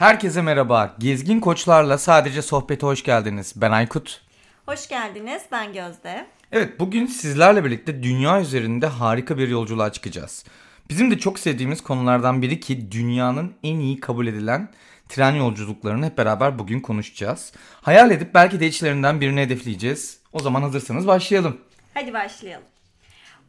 [0.00, 0.94] Herkese merhaba.
[0.98, 3.52] Gezgin Koçlarla sadece sohbete hoş geldiniz.
[3.56, 4.20] Ben Aykut.
[4.66, 5.42] Hoş geldiniz.
[5.52, 6.26] Ben Gözde.
[6.52, 10.44] Evet, bugün sizlerle birlikte dünya üzerinde harika bir yolculuğa çıkacağız.
[10.90, 14.68] Bizim de çok sevdiğimiz konulardan biri ki dünyanın en iyi kabul edilen
[15.08, 17.52] tren yolculuklarını hep beraber bugün konuşacağız.
[17.82, 20.18] Hayal edip belki de içlerinden birini hedefleyeceğiz.
[20.32, 21.60] O zaman hazırsanız başlayalım.
[21.94, 22.66] Hadi başlayalım.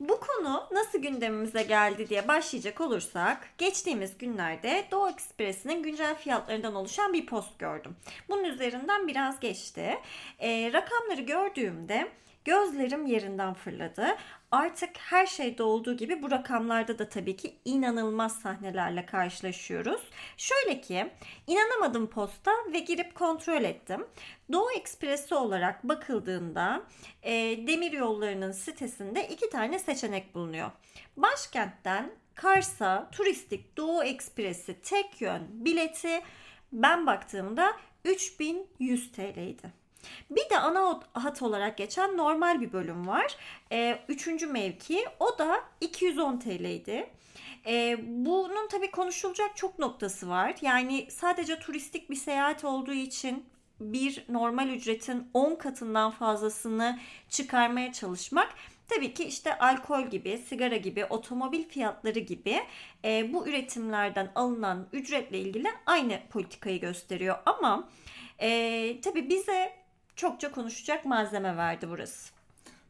[0.01, 7.13] Bu konu nasıl gündemimize geldi diye başlayacak olursak geçtiğimiz günlerde Doğu Ekspresi'nin güncel fiyatlarından oluşan
[7.13, 7.95] bir post gördüm.
[8.29, 9.99] Bunun üzerinden biraz geçti.
[10.39, 12.11] E, rakamları gördüğümde
[12.45, 14.05] Gözlerim yerinden fırladı.
[14.51, 20.01] Artık her şeyde olduğu gibi bu rakamlarda da tabii ki inanılmaz sahnelerle karşılaşıyoruz.
[20.37, 21.11] Şöyle ki
[21.47, 24.07] inanamadım posta ve girip kontrol ettim.
[24.51, 26.83] Doğu Ekspresi olarak bakıldığında
[27.23, 27.33] e,
[27.67, 30.71] demir yollarının sitesinde iki tane seçenek bulunuyor.
[31.17, 36.21] Başkentten Kars'a turistik Doğu Ekspresi tek yön bileti
[36.71, 37.73] ben baktığımda
[38.05, 39.80] 3100 TL'ydi.
[40.29, 43.37] Bir de ana hat olarak geçen normal bir bölüm var.
[43.71, 47.09] Ee, üçüncü mevki o da 210 TL'ydi.
[47.67, 50.55] Ee, bunun tabii konuşulacak çok noktası var.
[50.61, 53.45] Yani sadece turistik bir seyahat olduğu için
[53.79, 58.49] bir normal ücretin 10 katından fazlasını çıkarmaya çalışmak
[58.95, 62.59] tabii ki işte alkol gibi, sigara gibi, otomobil fiyatları gibi
[63.05, 67.35] e, bu üretimlerden alınan ücretle ilgili aynı politikayı gösteriyor.
[67.45, 67.89] Ama
[68.39, 69.80] e, tabii bize
[70.21, 72.31] çokça konuşacak malzeme verdi burası.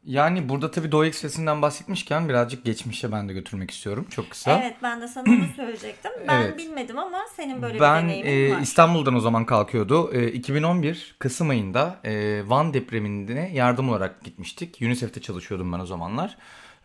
[0.05, 4.07] Yani burada tabii Doğu Ekspresi'nden bahsetmişken birazcık geçmişe ben de götürmek istiyorum.
[4.09, 4.59] Çok kısa.
[4.59, 6.11] Evet ben de sana onu söyleyecektim.
[6.27, 6.57] Ben evet.
[6.57, 8.61] bilmedim ama senin böyle ben, bir deneyimin e, var.
[8.61, 10.13] İstanbul'dan o zaman kalkıyordu.
[10.13, 14.77] E, 2011 Kasım ayında e, Van depremine yardım olarak gitmiştik.
[14.81, 16.37] UNICEF'te çalışıyordum ben o zamanlar.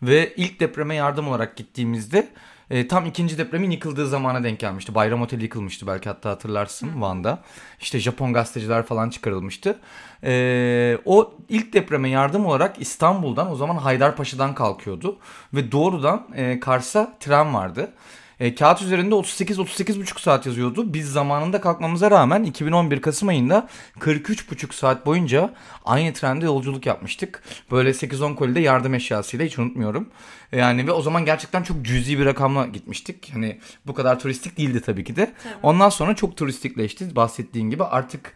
[0.03, 2.29] Ve ilk depreme yardım olarak gittiğimizde
[2.71, 4.95] e, tam ikinci depremin yıkıldığı zamana denk gelmişti.
[4.95, 7.01] Bayram Oteli yıkılmıştı belki hatta hatırlarsın Hı.
[7.01, 7.39] Van'da.
[7.81, 9.79] İşte Japon gazeteciler falan çıkarılmıştı.
[10.25, 15.19] E, o ilk depreme yardım olarak İstanbul'dan o zaman Haydarpaşa'dan kalkıyordu.
[15.55, 17.93] Ve doğrudan e, Kars'a tren vardı.
[18.41, 20.95] E, kağıt üzerinde 38-38,5 saat yazıyordu.
[20.95, 23.69] Biz zamanında kalkmamıza rağmen 2011 Kasım ayında
[24.01, 25.55] 43,5 saat boyunca
[25.85, 27.43] aynı trende yolculuk yapmıştık.
[27.71, 30.09] Böyle 8-10 kolide yardım eşyasıyla hiç unutmuyorum.
[30.53, 33.31] E, yani ve o zaman gerçekten çok cüzi bir rakamla gitmiştik.
[33.33, 35.33] Hani bu kadar turistik değildi tabii ki de.
[35.43, 35.55] Tabii.
[35.63, 38.33] Ondan sonra çok turistikleşti bahsettiğin gibi artık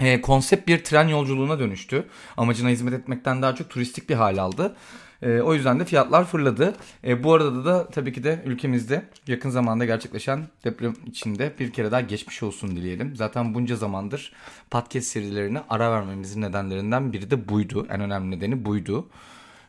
[0.00, 2.08] e, konsept bir tren yolculuğuna dönüştü.
[2.36, 4.76] Amacına hizmet etmekten daha çok turistik bir hal aldı.
[5.24, 6.74] E, o yüzden de fiyatlar fırladı.
[7.04, 11.90] E, bu arada da tabii ki de ülkemizde yakın zamanda gerçekleşen deprem içinde bir kere
[11.90, 13.16] daha geçmiş olsun dileyelim.
[13.16, 14.32] Zaten bunca zamandır
[14.70, 17.86] podcast serilerine ara vermemizin nedenlerinden biri de buydu.
[17.90, 19.08] En önemli nedeni buydu.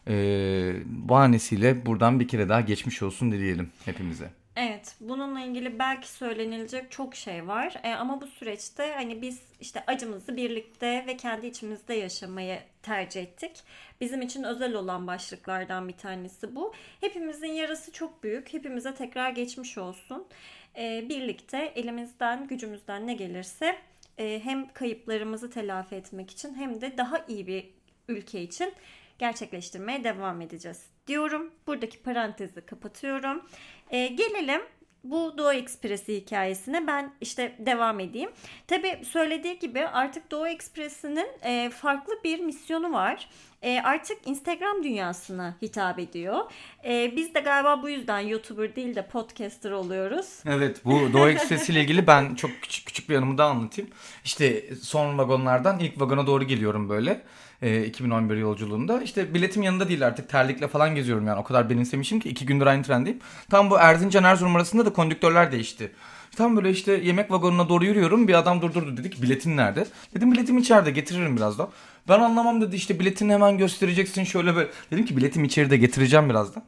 [0.08, 0.16] E,
[0.86, 4.45] bahanesiyle buradan bir kere daha geçmiş olsun dileyelim hepimize.
[4.58, 7.74] Evet, bununla ilgili belki söylenilecek çok şey var.
[7.84, 13.52] E, ama bu süreçte hani biz işte acımızı birlikte ve kendi içimizde yaşamayı tercih ettik.
[14.02, 16.74] Bizim için özel olan başlıklardan bir tanesi bu.
[17.02, 18.54] Hepimizin yarası çok büyük.
[18.54, 20.28] Hepimize tekrar geçmiş olsun.
[20.78, 23.76] E, birlikte elimizden, gücümüzden ne gelirse
[24.18, 27.70] e, hem kayıplarımızı telafi etmek için hem de daha iyi bir
[28.08, 28.74] ülke için
[29.20, 31.52] gerçekleştirmeye devam edeceğiz diyorum.
[31.68, 33.42] Buradaki parantezi kapatıyorum.
[33.90, 34.62] E, gelelim
[35.06, 38.30] bu Doğu Ekspresi hikayesine ben işte devam edeyim.
[38.68, 43.30] Tabi söylediği gibi artık Doğu Ekspresi'nin e, farklı bir misyonu var.
[43.62, 46.40] E, artık Instagram dünyasına hitap ediyor.
[46.86, 50.40] E, biz de galiba bu yüzden YouTuber değil de podcaster oluyoruz.
[50.46, 53.92] Evet bu Doğu Ekspresi ile ilgili ben çok küçük küçük bir anımı da anlatayım.
[54.24, 57.22] İşte son vagonlardan ilk vagona doğru geliyorum böyle
[57.62, 59.02] e, 2011 yolculuğunda.
[59.02, 62.66] İşte biletim yanında değil artık terlikle falan geziyorum yani o kadar benimsemişim ki iki gündür
[62.66, 63.20] aynı trendeyim.
[63.50, 65.92] Tam bu Erzincan Erzurum arasında da kondüktörler değişti.
[66.36, 69.86] Tam böyle işte yemek vagonuna doğru yürüyorum bir adam durdurdu dedik biletin nerede?
[70.16, 71.70] Dedim biletim içeride getiririm birazdan.
[72.10, 74.70] Ben anlamam dedi işte biletini hemen göstereceksin şöyle böyle.
[74.92, 76.64] Dedim ki biletim içeride getireceğim birazdan.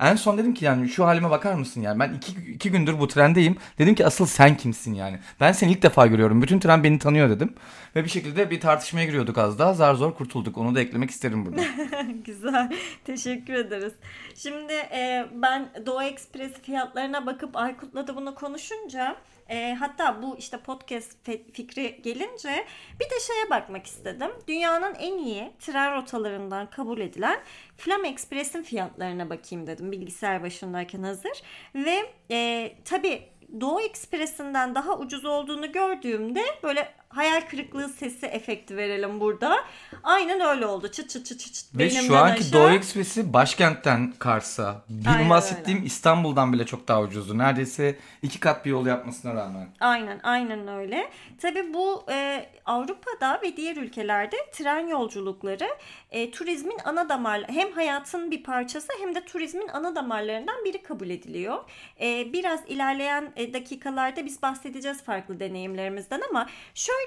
[0.00, 3.08] En son dedim ki yani şu halime bakar mısın yani ben iki, iki gündür bu
[3.08, 3.56] trendeyim.
[3.78, 5.18] Dedim ki asıl sen kimsin yani.
[5.40, 6.42] Ben seni ilk defa görüyorum.
[6.42, 7.54] Bütün tren beni tanıyor dedim.
[7.96, 9.74] Ve bir şekilde bir tartışmaya giriyorduk az daha.
[9.74, 10.58] Zar zor kurtulduk.
[10.58, 11.62] Onu da eklemek isterim burada.
[12.24, 12.72] Güzel.
[13.04, 13.92] Teşekkür ederiz.
[14.34, 19.16] Şimdi e, ben Doğu Ekspres fiyatlarına bakıp Aykut'la da bunu konuşunca
[19.50, 21.16] e, hatta bu işte podcast
[21.52, 22.66] fikri gelince
[23.00, 24.30] bir de şeye bakmak istedim.
[24.48, 27.40] Dünyanın en iyi tren rotalarından kabul edilen
[27.76, 31.42] Flam Express'in fiyatlarına bakayım dedim bilgisayar başındayken hazır.
[31.74, 33.22] Ve e, tabii
[33.60, 39.56] Doğu Ekspresi'nden daha ucuz olduğunu gördüğümde böyle hayal kırıklığı sesi efekti verelim burada.
[40.02, 40.88] Aynen öyle oldu.
[40.88, 41.64] Çıt çıt çıt çıt.
[41.74, 42.52] Ve şu anki aşağı.
[42.52, 44.82] Doğu Ekspresi başkentten Kars'a.
[44.88, 47.38] Benim bahsettiğim İstanbul'dan bile çok daha ucuzdu.
[47.38, 49.68] Neredeyse iki kat bir yol yapmasına rağmen.
[49.80, 51.10] Aynen aynen öyle.
[51.40, 55.68] Tabii bu e, Avrupa'da ve diğer ülkelerde tren yolculukları
[56.10, 61.10] e, turizmin ana damar hem hayatın bir parçası hem de turizmin ana damarlarından biri kabul
[61.10, 61.58] ediliyor.
[62.00, 66.99] E, biraz ilerleyen e, dakikalarda biz bahsedeceğiz farklı deneyimlerimizden ama şöyle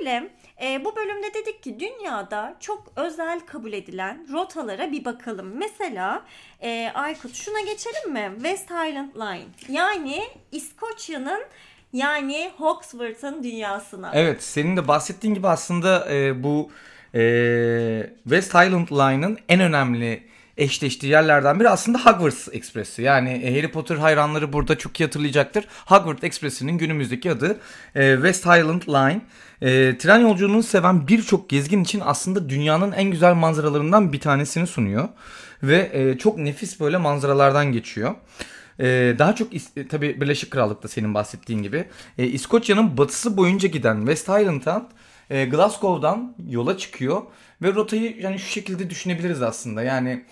[0.63, 5.57] e, bu bölümde dedik ki dünyada çok özel kabul edilen rotalara bir bakalım.
[5.57, 6.25] Mesela
[6.61, 8.31] e, Aykut şuna geçelim mi?
[8.35, 11.43] West Highland Line yani İskoçya'nın
[11.93, 14.11] yani Hawksworth'ın dünyasına.
[14.13, 16.71] Evet senin de bahsettiğin gibi aslında e, bu
[17.15, 17.21] e,
[18.23, 20.23] West Highland Line'ın en önemli
[20.57, 23.01] eşleştiği yerlerden biri aslında Hogwarts Ekspresi.
[23.01, 25.65] Yani e, Harry Potter hayranları burada çok iyi hatırlayacaktır.
[25.85, 27.59] Hogwarts Ekspresi'nin günümüzdeki adı
[27.95, 29.21] e, West Highland Line.
[29.63, 35.09] E, tren yolculuğunu seven birçok gezgin için aslında dünyanın en güzel manzaralarından bir tanesini sunuyor.
[35.63, 38.15] Ve e, çok nefis böyle manzaralardan geçiyor.
[38.79, 41.85] Ee, daha çok e, tabii Birleşik Krallık'ta senin bahsettiğin gibi.
[42.17, 44.89] Ee, İskoçya'nın batısı boyunca giden West Highland'dan
[45.29, 47.21] e, Glasgow'dan yola çıkıyor.
[47.61, 49.83] Ve rotayı yani şu şekilde düşünebiliriz aslında.
[49.83, 50.25] Yani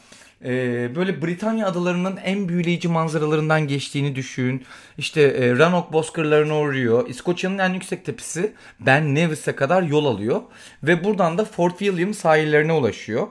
[0.46, 0.52] e,
[0.96, 4.66] böyle Britanya adalarının en büyüleyici manzaralarından geçtiğini düşün.
[4.98, 7.10] İşte e, Rannoch bozkırlarına uğruyor.
[7.10, 10.42] İskoçya'nın en yüksek tepesi Ben Nevis'e kadar yol alıyor.
[10.84, 13.28] Ve buradan da Fort William sahillerine ulaşıyor.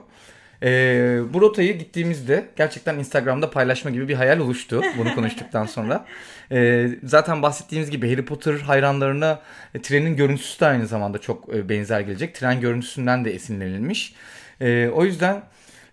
[0.63, 6.05] Ee, bu rotayı gittiğimizde gerçekten Instagram'da paylaşma gibi bir hayal oluştu bunu konuştuktan sonra.
[6.51, 9.41] Ee, zaten bahsettiğimiz gibi Harry Potter hayranlarına
[9.75, 12.35] e, trenin görüntüsü de aynı zamanda çok e, benzer gelecek.
[12.35, 14.13] Tren görüntüsünden de esinlenilmiş.
[14.61, 15.43] Ee, o yüzden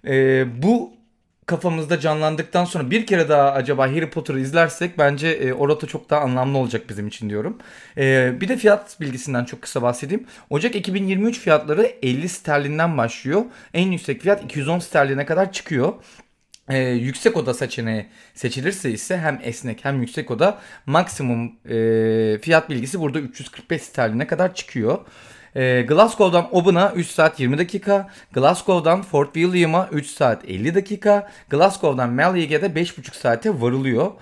[0.06, 0.97] e, bu
[1.48, 6.10] kafamızda canlandıktan sonra bir kere daha acaba Harry Potter'ı izlersek bence e, o rota çok
[6.10, 7.58] daha anlamlı olacak bizim için diyorum.
[7.96, 10.26] E, bir de fiyat bilgisinden çok kısa bahsedeyim.
[10.50, 13.44] Ocak 2023 fiyatları 50 sterlinden başlıyor.
[13.74, 15.92] En yüksek fiyat 210 sterline kadar çıkıyor.
[16.68, 23.00] Ee, yüksek oda seçeneği seçilirse ise hem esnek hem yüksek oda maksimum e, fiyat bilgisi
[23.00, 24.98] burada 345 sterline kadar çıkıyor.
[25.56, 32.10] E, Glasgow'dan Obun'a 3 saat 20 dakika, Glasgow'dan Fort William'a 3 saat 50 dakika, Glasgow'dan
[32.10, 34.12] Malyege'de 5,5 saate varılıyor.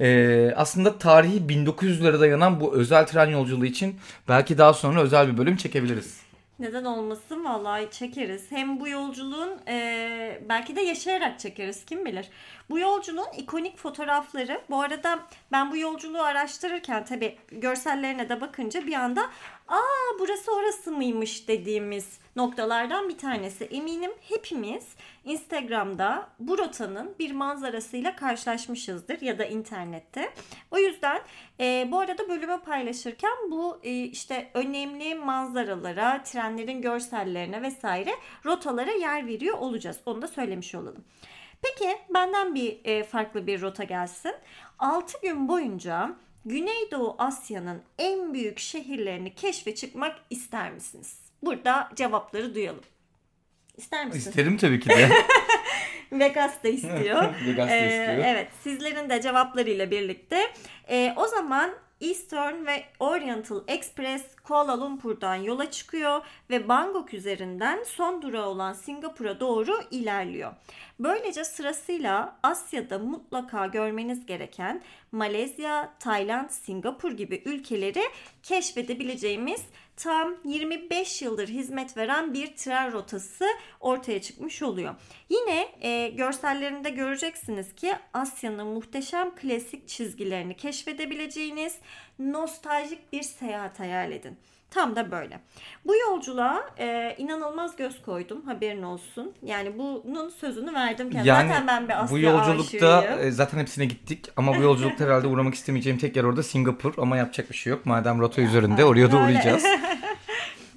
[0.00, 3.96] E, aslında tarihi 1900'lere dayanan bu özel tren yolculuğu için
[4.28, 6.28] belki daha sonra özel bir bölüm çekebiliriz.
[6.58, 8.50] Neden olmasın vallahi çekeriz.
[8.50, 12.26] Hem bu yolculuğun e, belki de yaşayarak çekeriz kim bilir.
[12.70, 15.18] Bu yolculuğun ikonik fotoğrafları bu arada
[15.52, 19.22] ben bu yolculuğu araştırırken tabi görsellerine de bakınca bir anda
[19.68, 23.64] aa burası orası mıymış dediğimiz noktalardan bir tanesi.
[23.64, 24.86] Eminim hepimiz
[25.24, 30.30] Instagram'da bu rotanın bir manzarasıyla karşılaşmışızdır ya da internette.
[30.70, 31.20] O yüzden
[31.60, 38.10] e, bu arada bölümü paylaşırken bu e, işte önemli manzaralara, trenlerin görsellerine vesaire
[38.44, 39.98] rotalara yer veriyor olacağız.
[40.06, 41.04] Onu da söylemiş olalım.
[41.62, 44.34] Peki benden bir e, farklı bir rota gelsin.
[44.78, 46.10] 6 gün boyunca
[46.44, 51.18] Güneydoğu Asya'nın en büyük şehirlerini keşfe çıkmak ister misiniz?
[51.42, 52.84] Burada cevapları duyalım.
[53.76, 54.18] İster misin?
[54.30, 55.08] İsterim tabii ki de.
[56.12, 57.34] Vegas da istiyor.
[57.46, 58.24] Vegas da Ee, istiyor.
[58.26, 60.52] evet sizlerin de cevaplarıyla birlikte.
[60.88, 68.22] Ee, o zaman Eastern ve Oriental Express Kuala Lumpur'dan yola çıkıyor ve Bangkok üzerinden son
[68.22, 70.52] durağı olan Singapur'a doğru ilerliyor.
[71.00, 78.02] Böylece sırasıyla Asya'da mutlaka görmeniz gereken Malezya, Tayland, Singapur gibi ülkeleri
[78.42, 79.62] keşfedebileceğimiz
[79.98, 83.46] tam 25 yıldır hizmet veren bir tren rotası
[83.80, 84.94] ortaya çıkmış oluyor.
[85.28, 91.78] Yine e, görsellerinde göreceksiniz ki Asya'nın muhteşem klasik çizgilerini keşfedebileceğiniz
[92.18, 94.38] nostaljik bir seyahat hayal edin.
[94.70, 95.40] Tam da böyle.
[95.86, 99.34] Bu yolculuğa e, inanılmaz göz koydum haberin olsun.
[99.42, 101.28] Yani bunun sözünü verdim kendime.
[101.28, 103.20] Yani Zaten ben bir Asya bu yolculukta aşığıyım.
[103.28, 107.16] e, zaten hepsine gittik ama bu yolculukta herhalde uğramak istemeyeceğim tek yer orada Singapur ama
[107.16, 107.86] yapacak bir şey yok.
[107.86, 109.64] Madem rota üzerinde oraya da uğrayacağız.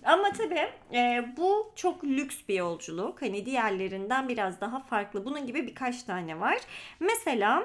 [0.06, 3.22] Ama tabii e, bu çok lüks bir yolculuk.
[3.22, 5.26] Hani diğerlerinden biraz daha farklı.
[5.26, 6.58] Bunun gibi birkaç tane var.
[7.00, 7.64] Mesela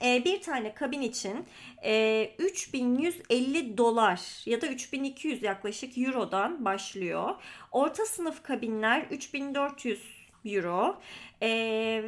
[0.00, 1.46] bir tane kabin için
[1.84, 7.34] e, 3150 dolar ya da 3200 yaklaşık eurodan başlıyor.
[7.72, 10.00] Orta sınıf kabinler 3400
[10.44, 11.00] euro
[11.42, 11.48] e,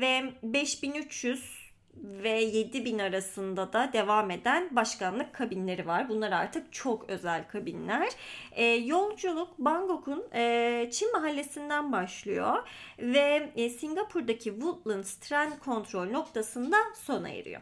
[0.00, 1.63] ve 5300
[2.02, 6.08] ve 7 bin arasında da devam eden başkanlık kabinleri var.
[6.08, 8.08] Bunlar artık çok özel kabinler.
[8.52, 17.28] E, yolculuk Bangkok'un e, Çin mahallesinden başlıyor ve e, Singapur'daki Woodlands tren kontrol noktasında sona
[17.28, 17.60] eriyor.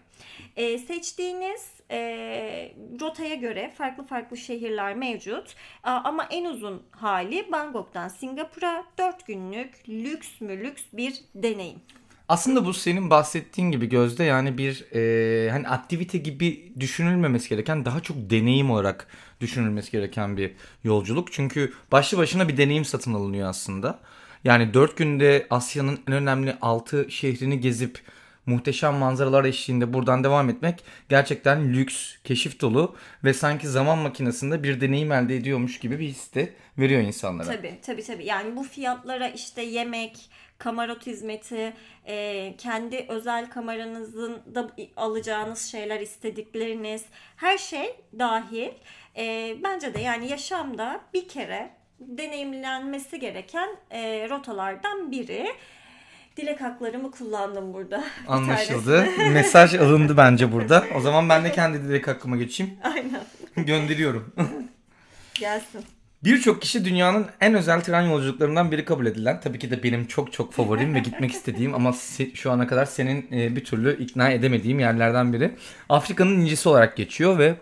[0.56, 1.98] E, seçtiğiniz e,
[3.00, 5.54] rotaya göre farklı farklı şehirler mevcut.
[5.82, 11.80] A, ama en uzun hali Bangkok'tan Singapur'a 4 günlük lüks mü lüks bir deneyim.
[12.28, 18.00] Aslında bu senin bahsettiğin gibi Gözde yani bir e, hani aktivite gibi düşünülmemesi gereken daha
[18.00, 19.06] çok deneyim olarak
[19.40, 20.52] düşünülmesi gereken bir
[20.84, 21.32] yolculuk.
[21.32, 23.98] Çünkü başlı başına bir deneyim satın alınıyor aslında.
[24.44, 28.00] Yani 4 günde Asya'nın en önemli 6 şehrini gezip
[28.46, 34.80] muhteşem manzaralar eşliğinde buradan devam etmek gerçekten lüks, keşif dolu ve sanki zaman makinesinde bir
[34.80, 37.46] deneyim elde ediyormuş gibi bir his de veriyor insanlara.
[37.46, 38.24] Tabii tabii tabii.
[38.24, 40.30] Yani bu fiyatlara işte yemek,
[40.62, 41.72] kamerot hizmeti,
[42.06, 47.04] e, kendi özel kameranızın da alacağınız şeyler, istedikleriniz,
[47.36, 48.70] her şey dahil.
[49.16, 55.46] E, bence de yani yaşamda bir kere deneyimlenmesi gereken e, rotalardan biri.
[56.36, 58.04] Dilek haklarımı kullandım burada.
[58.28, 59.06] Anlaşıldı.
[59.32, 60.84] Mesaj alındı bence burada.
[60.96, 62.78] O zaman ben de kendi dilek hakkıma geçeyim.
[62.84, 63.24] Aynen.
[63.56, 64.32] Gönderiyorum.
[65.34, 65.84] Gelsin.
[66.24, 70.32] Birçok kişi dünyanın en özel tren yolculuklarından biri kabul edilen, tabii ki de benim çok
[70.32, 71.94] çok favorim ve gitmek istediğim ama
[72.34, 75.50] şu ana kadar senin e, bir türlü ikna edemediğim yerlerden biri.
[75.88, 77.54] Afrika'nın incisi olarak geçiyor ve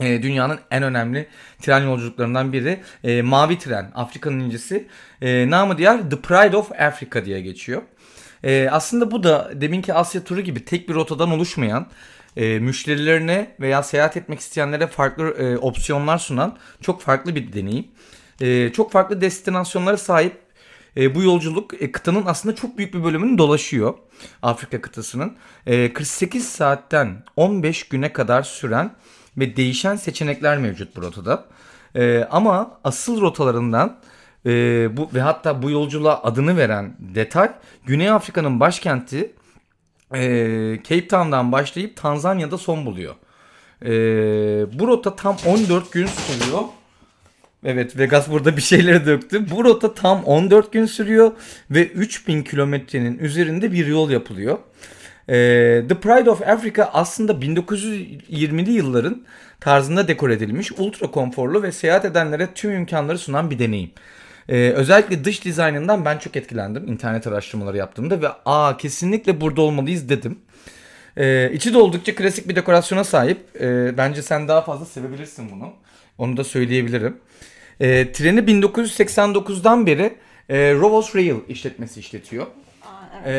[0.00, 1.26] e, dünyanın en önemli
[1.60, 2.80] tren yolculuklarından biri.
[3.04, 4.88] E, Mavi tren, Afrika'nın incisi.
[5.22, 7.82] E, namı diğer The Pride of Africa diye geçiyor.
[8.44, 11.86] E, aslında bu da deminki Asya turu gibi tek bir rotadan oluşmayan
[12.36, 17.88] e, müşterilerine veya seyahat etmek isteyenlere farklı e, opsiyonlar sunan çok farklı bir deneyim.
[18.40, 20.44] E, çok farklı destinasyonlara sahip
[20.96, 23.94] e, bu yolculuk e, kıtanın aslında çok büyük bir bölümünü dolaşıyor.
[24.42, 25.36] Afrika kıtasının.
[25.66, 28.94] E, 48 saatten 15 güne kadar süren
[29.36, 31.44] ve değişen seçenekler mevcut bu rotada.
[31.96, 33.96] E, ama asıl rotalarından
[34.46, 34.50] e,
[34.96, 37.52] bu ve hatta bu yolculuğa adını veren detay
[37.86, 39.34] Güney Afrika'nın başkenti
[40.16, 43.14] e, Cape Town'dan başlayıp Tanzanya'da son buluyor.
[43.82, 43.88] E,
[44.78, 46.60] bu rota tam 14 gün sürüyor.
[47.64, 49.50] Evet Vegas burada bir şeyleri döktü.
[49.50, 51.32] Bu rota tam 14 gün sürüyor
[51.70, 54.58] ve 3000 kilometrenin üzerinde bir yol yapılıyor.
[55.28, 55.34] E,
[55.88, 59.22] The Pride of Africa aslında 1920'li yılların
[59.60, 63.90] tarzında dekor edilmiş, ultra konforlu ve seyahat edenlere tüm imkanları sunan bir deneyim.
[64.48, 70.08] Ee, özellikle dış dizaynından ben çok etkilendim internet araştırmaları yaptığımda ve aa kesinlikle burada olmalıyız
[70.08, 70.38] dedim.
[71.16, 73.38] Ee, içi de oldukça klasik bir dekorasyona sahip.
[73.60, 75.72] Ee, bence sen daha fazla sevebilirsin bunu.
[76.18, 77.16] Onu da söyleyebilirim.
[77.80, 80.14] Ee, treni 1989'dan beri
[80.48, 82.46] e, Rovos Rail işletmesi işletiyor.
[83.26, 83.32] Ee,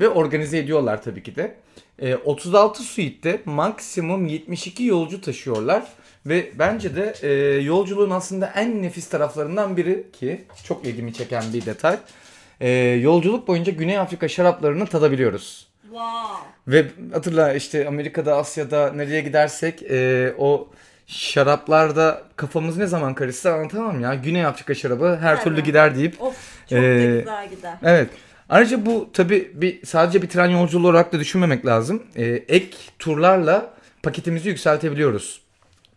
[0.00, 1.54] ve organize ediyorlar tabii ki de.
[1.98, 5.82] Ee, 36 suite'de maksimum 72 yolcu taşıyorlar.
[6.26, 11.66] Ve bence de e, yolculuğun aslında en nefis taraflarından biri ki çok ilgimi çeken bir
[11.66, 11.96] detay.
[12.60, 15.68] E, yolculuk boyunca Güney Afrika şaraplarını tadabiliyoruz.
[15.82, 16.48] Wow.
[16.68, 20.68] Ve hatırla işte Amerika'da, Asya'da nereye gidersek e, o
[21.06, 24.14] şaraplarda kafamız ne zaman karışsa anlatamam ya.
[24.14, 25.44] Güney Afrika şarabı her Evet.
[25.44, 26.22] türlü gider deyip.
[26.22, 26.34] Of
[26.70, 27.74] çok da güzel gider.
[27.82, 28.10] Evet.
[28.48, 32.02] Ayrıca bu tabi bir sadece bir tren yolculuğu olarak da düşünmemek lazım.
[32.16, 35.41] E, ek turlarla paketimizi yükseltebiliyoruz.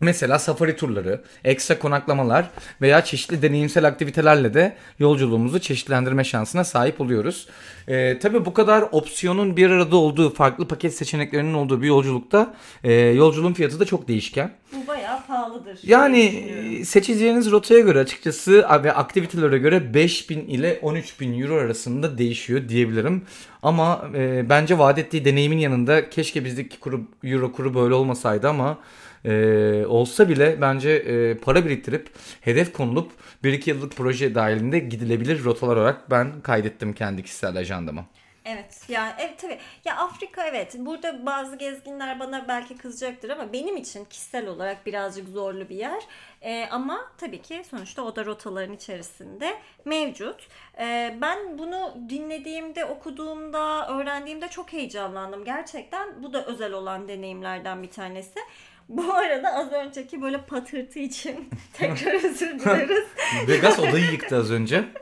[0.00, 2.50] Mesela safari turları, ekstra konaklamalar
[2.80, 7.48] veya çeşitli deneyimsel aktivitelerle de yolculuğumuzu çeşitlendirme şansına sahip oluyoruz.
[7.88, 12.92] Ee, tabii bu kadar opsiyonun bir arada olduğu, farklı paket seçeneklerinin olduğu bir yolculukta e,
[12.92, 14.50] yolculuğun fiyatı da çok değişken.
[14.72, 15.78] Bu bayağı pahalıdır.
[15.82, 22.68] Yani e, seçeceğiniz rotaya göre açıkçası ve aktivitelere göre 5000 ile 13000 euro arasında değişiyor
[22.68, 23.22] diyebilirim.
[23.62, 28.78] Ama e, bence vaat ettiği deneyimin yanında keşke bizdeki kuru, euro kuru böyle olmasaydı ama
[29.26, 33.12] e, olsa bile bence e, para biriktirip hedef konulup
[33.44, 38.04] 1-2 yıllık proje dahilinde gidilebilir rotalar olarak ben kaydettim kendi kişisel ajandama.
[38.44, 43.76] Evet ya evet tabii ya Afrika evet burada bazı gezginler bana belki kızacaktır ama benim
[43.76, 46.02] için kişisel olarak birazcık zorlu bir yer
[46.42, 49.54] Ee, ama tabii ki sonuçta o da rotaların içerisinde
[49.84, 50.48] mevcut.
[50.78, 57.90] Ee, ben bunu dinlediğimde okuduğumda öğrendiğimde çok heyecanlandım gerçekten bu da özel olan deneyimlerden bir
[57.90, 58.40] tanesi.
[58.88, 63.04] Bu arada az önceki böyle patırtı için tekrar özür dileriz.
[63.48, 64.84] Vegas odayı yıktı az önce.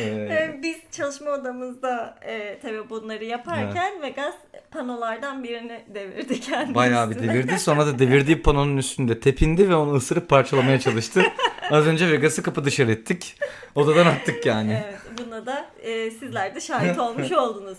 [0.00, 4.34] Ee, Biz çalışma odamızda e, tabii bunları yaparken Vegas
[4.70, 6.74] panolardan birini devirdi kendisi.
[6.74, 7.58] Bayağı bir devirdi.
[7.58, 11.22] Sonra da devirdiği panonun üstünde tepindi ve onu ısırıp parçalamaya çalıştı.
[11.70, 13.36] Az önce Vegas'ı kapı dışarı ettik.
[13.74, 14.82] Odadan attık yani.
[14.88, 17.78] Evet, buna da e, sizler de şahit olmuş oldunuz.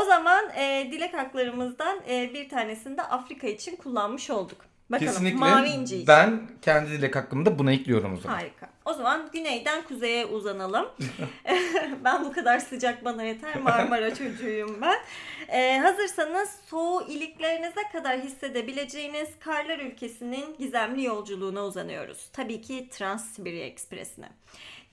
[0.00, 4.71] O zaman e, dilek haklarımızdan e, bir tanesini de Afrika için kullanmış olduk.
[4.92, 5.38] Bakalım Kesinlikle.
[5.38, 6.06] mavi inci için.
[6.06, 8.36] Ben kendi dilek hakkımda buna ekliyorum o zaman.
[8.36, 8.68] Harika.
[8.84, 10.86] O zaman güneyden kuzeye uzanalım.
[12.04, 13.60] ben bu kadar sıcak bana yeter.
[13.60, 14.98] Marmara çocuğuyum ben.
[15.48, 22.28] Ee, hazırsanız soğuğu iliklerinize kadar hissedebileceğiniz karlar ülkesinin gizemli yolculuğuna uzanıyoruz.
[22.32, 24.28] Tabii ki Trans-Sibirya Ekspresi'ne.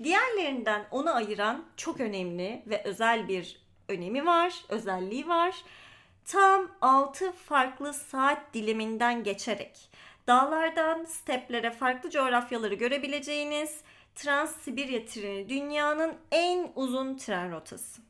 [0.03, 5.55] Diğerlerinden onu ayıran çok önemli ve özel bir önemi var, özelliği var.
[6.25, 9.88] Tam 6 farklı saat diliminden geçerek
[10.29, 13.81] dağlardan steplere farklı coğrafyaları görebileceğiniz
[14.15, 18.01] Trans-Sibirya treni dünyanın en uzun tren rotası.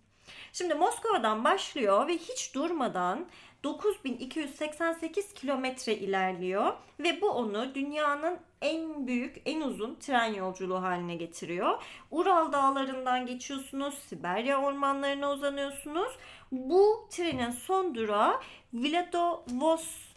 [0.53, 3.27] Şimdi Moskova'dan başlıyor ve hiç durmadan
[3.63, 11.83] 9288 kilometre ilerliyor ve bu onu dünyanın en büyük, en uzun tren yolculuğu haline getiriyor.
[12.11, 16.11] Ural dağlarından geçiyorsunuz, Siberya ormanlarına uzanıyorsunuz.
[16.51, 18.39] Bu trenin son durağı
[18.73, 20.08] Vladivostok.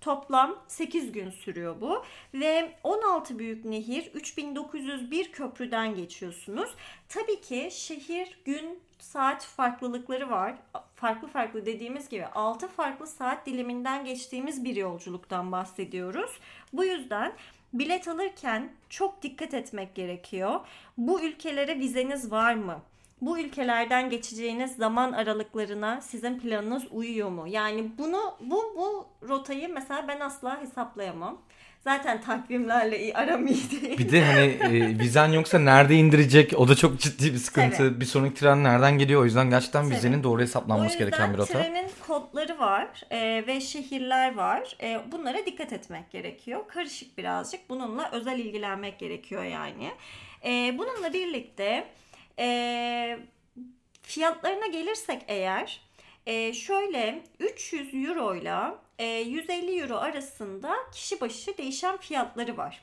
[0.00, 2.02] Toplam 8 gün sürüyor bu
[2.34, 6.70] ve 16 büyük nehir, 3901 köprüden geçiyorsunuz.
[7.08, 10.54] Tabii ki şehir gün saat farklılıkları var.
[10.94, 16.30] Farklı farklı dediğimiz gibi 6 farklı saat diliminden geçtiğimiz bir yolculuktan bahsediyoruz.
[16.72, 17.32] Bu yüzden
[17.72, 20.60] bilet alırken çok dikkat etmek gerekiyor.
[20.98, 22.82] Bu ülkelere vizeniz var mı?
[23.20, 27.48] Bu ülkelerden geçeceğiniz zaman aralıklarına sizin planınız uyuyor mu?
[27.48, 31.38] Yani bunu bu bu rotayı mesela ben asla hesaplayamam.
[31.80, 33.98] Zaten takvimlerle aram iyi değil.
[33.98, 37.76] Bir de hani e, vizen yoksa nerede indirecek o da çok ciddi bir sıkıntı.
[37.76, 38.00] Tabii.
[38.00, 39.94] Bir sonraki tren nereden geliyor o yüzden gerçekten Tabii.
[39.94, 41.52] vizenin doğru hesaplanması gereken bir rota.
[41.62, 44.76] trenin kodları var e, ve şehirler var.
[44.82, 46.60] E, bunlara dikkat etmek gerekiyor.
[46.68, 47.70] Karışık birazcık.
[47.70, 49.90] Bununla özel ilgilenmek gerekiyor yani.
[50.44, 51.86] E, bununla birlikte
[52.38, 53.18] e,
[54.02, 55.80] fiyatlarına gelirsek eğer
[56.26, 58.54] e, şöyle 300 euro ile
[58.98, 62.82] e, 150 euro arasında kişi başı değişen fiyatları var.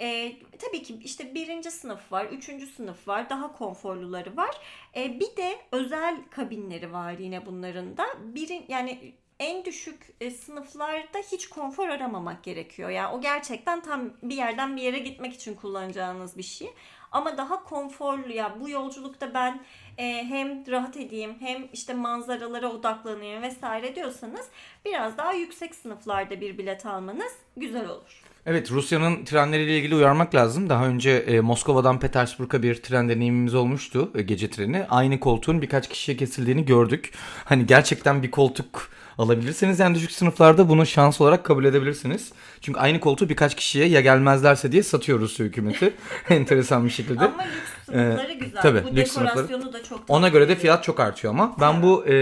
[0.00, 4.60] E, tabii ki işte birinci sınıf var, üçüncü sınıf var, daha konforluları var.
[4.96, 8.06] E, bir de özel kabinleri var yine bunların da.
[8.20, 12.90] Birin, yani en düşük e, sınıflarda hiç konfor aramamak gerekiyor.
[12.90, 16.70] Yani o gerçekten tam bir yerden bir yere gitmek için kullanacağınız bir şey.
[17.12, 19.60] Ama daha konforlu ya bu yolculukta ben
[19.98, 24.46] e, hem rahat edeyim hem işte manzaralara odaklanayım vesaire diyorsanız
[24.84, 28.22] biraz daha yüksek sınıflarda bir bilet almanız güzel olur.
[28.46, 30.68] Evet Rusya'nın trenleriyle ilgili uyarmak lazım.
[30.68, 34.86] Daha önce e, Moskova'dan Petersburg'a bir tren deneyimimiz olmuştu e, gece treni.
[34.90, 37.12] Aynı koltuğun birkaç kişiye kesildiğini gördük.
[37.44, 42.32] Hani gerçekten bir koltuk alabilirseniz en düşük sınıflarda bunu şans olarak kabul edebilirsiniz.
[42.60, 45.94] Çünkü aynı koltuğu birkaç kişiye ya gelmezlerse diye satıyor Rusya hükümeti.
[46.30, 47.24] Enteresan bir şekilde.
[47.24, 48.62] Ama lüks sınıfları güzel.
[48.62, 49.48] tabii, bu lüks sınıfları.
[49.48, 52.14] dekorasyonu da çok Ona göre de fiyat çok artıyor ama ben bu e,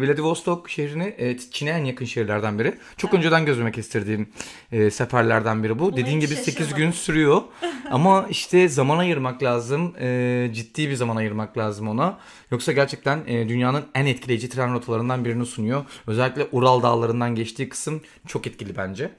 [0.00, 2.74] Vladivostok şehrini e, Çin'e en yakın şehirlerden biri.
[2.96, 4.28] Çok önceden gözüme kestirdiğim
[4.72, 5.86] e, seferlerden biri bu.
[5.86, 6.92] Buna Dediğin gibi 8 gün şaşırmadım.
[6.92, 7.42] sürüyor
[7.90, 9.94] ama işte zaman ayırmak lazım.
[10.00, 12.18] E, ciddi bir zaman ayırmak lazım ona.
[12.50, 15.84] Yoksa gerçekten e, dünyanın en etkileyici tren rotalarından birini sunuyor.
[16.06, 19.10] Özellikle Ural dağlarından geçtiği kısım çok etkili bence.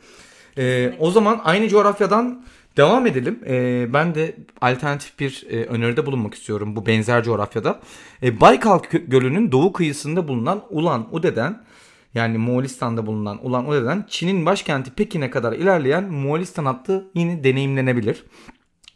[0.57, 2.45] E, o zaman aynı coğrafyadan
[2.77, 3.39] Devam edelim.
[3.47, 7.79] Ee, ben de alternatif bir e, öneride bulunmak istiyorum bu benzer coğrafyada.
[8.23, 11.63] E, Baykal Gölü'nün doğu kıyısında bulunan Ulan Ude'den
[12.13, 18.23] yani Moğolistan'da bulunan Ulan Ude'den Çin'in başkenti Pekin'e kadar ilerleyen Moğolistan hattı yine deneyimlenebilir.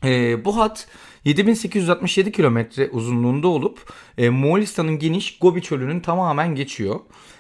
[0.03, 0.87] E, bu hat
[1.25, 6.99] 7867 kilometre uzunluğunda olup e, Moğolistan'ın geniş Gobi çölünün tamamen geçiyor.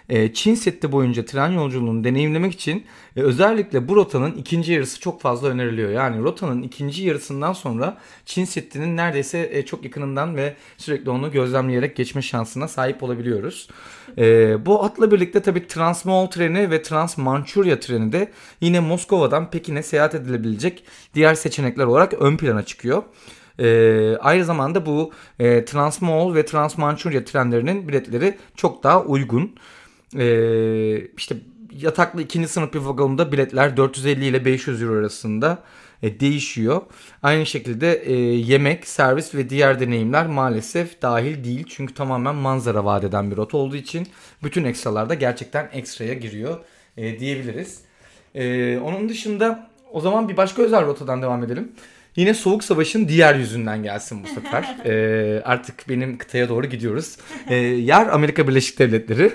[0.09, 5.21] E, Çin Seddi boyunca tren yolculuğunu deneyimlemek için e, özellikle bu rotanın ikinci yarısı çok
[5.21, 5.91] fazla öneriliyor.
[5.91, 11.95] Yani rotanın ikinci yarısından sonra Çin Seddi'nin neredeyse e, çok yakınından ve sürekli onu gözlemleyerek
[11.95, 13.69] geçme şansına sahip olabiliyoruz.
[14.19, 20.15] E, bu hatla birlikte tabii Transmoğol treni ve Transmançurya treni de yine Moskova'dan Pekin'e seyahat
[20.15, 20.83] edilebilecek
[21.15, 23.03] diğer seçenekler olarak ön plana çıkıyor.
[23.59, 29.55] Ee, aynı zamanda bu e, Transmoğol ve Transmançurya trenlerinin biletleri çok daha uygun.
[30.17, 31.35] Ee, işte
[31.71, 35.63] yataklı ikinci sınıf bir vagonda biletler 450 ile 500 euro arasında
[36.03, 36.81] e, değişiyor.
[37.23, 41.65] Aynı şekilde e, yemek, servis ve diğer deneyimler maalesef dahil değil.
[41.69, 44.07] Çünkü tamamen manzara vaat eden bir rota olduğu için
[44.43, 46.57] bütün ekstralar da gerçekten ekstraya giriyor
[46.97, 47.81] e, diyebiliriz.
[48.35, 51.71] E, onun dışında o zaman bir başka özel rotadan devam edelim.
[52.15, 54.77] Yine Soğuk Savaş'ın diğer yüzünden gelsin bu sefer.
[54.85, 57.17] Ee, artık benim kıtaya doğru gidiyoruz.
[57.49, 59.31] Ee, yer Amerika Birleşik Devletleri.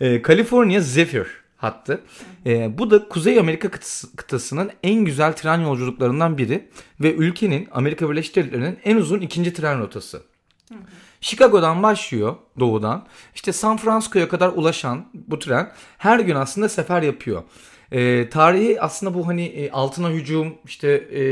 [0.00, 2.00] Ee, California Zephyr hattı.
[2.46, 6.68] Ee, bu da Kuzey Amerika kıtası- kıtasının en güzel tren yolculuklarından biri
[7.00, 10.22] ve ülkenin Amerika Birleşik Devletleri'nin en uzun ikinci tren rotası.
[11.20, 13.06] Chicago'dan başlıyor doğudan.
[13.34, 17.42] İşte San Francisco'ya kadar ulaşan bu tren her gün aslında sefer yapıyor.
[17.92, 21.22] E, tarihi aslında bu hani e, altına hücum işte e,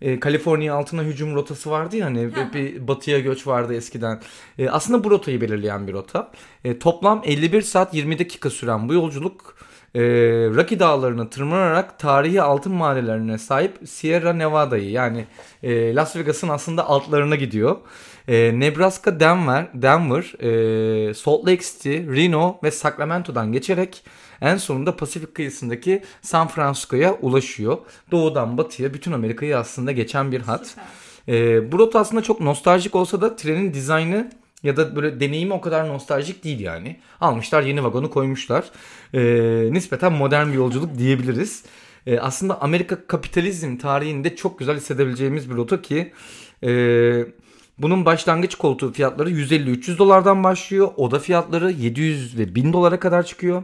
[0.00, 4.20] e, Kaliforniya altına hücum rotası vardı ya hani bir batıya göç vardı eskiden.
[4.58, 6.30] E, aslında bu rotayı belirleyen bir rota.
[6.64, 9.56] E, toplam 51 saat 20 dakika süren bu yolculuk
[9.94, 10.00] e,
[10.54, 15.24] Rocky Dağları'nı tırmanarak tarihi altın madenlerine sahip Sierra Nevada'yı yani
[15.62, 17.76] e, Las Vegas'ın aslında altlarına gidiyor.
[18.28, 20.42] E, Nebraska, Denver, Denver,
[21.10, 24.04] e, Salt Lake City, Reno ve Sacramento'dan geçerek
[24.40, 27.78] en sonunda Pasifik kıyısındaki San Francisco'ya ulaşıyor.
[28.10, 30.66] Doğudan batıya bütün Amerika'yı aslında geçen bir hat.
[30.66, 30.84] Süper.
[31.28, 34.30] E, bu rota aslında çok nostaljik olsa da trenin dizaynı
[34.62, 36.96] ya da böyle deneyimi o kadar nostaljik değil yani.
[37.20, 38.64] Almışlar yeni vagonu koymuşlar.
[39.14, 39.20] E,
[39.72, 41.64] nispeten modern bir yolculuk diyebiliriz.
[42.06, 46.12] E, aslında Amerika kapitalizm tarihinde çok güzel hissedebileceğimiz bir rota ki
[46.62, 46.70] e,
[47.78, 50.88] bunun başlangıç koltuğu fiyatları 150-300 dolardan başlıyor.
[50.96, 53.62] Oda fiyatları 700 ve 1000 dolara kadar çıkıyor.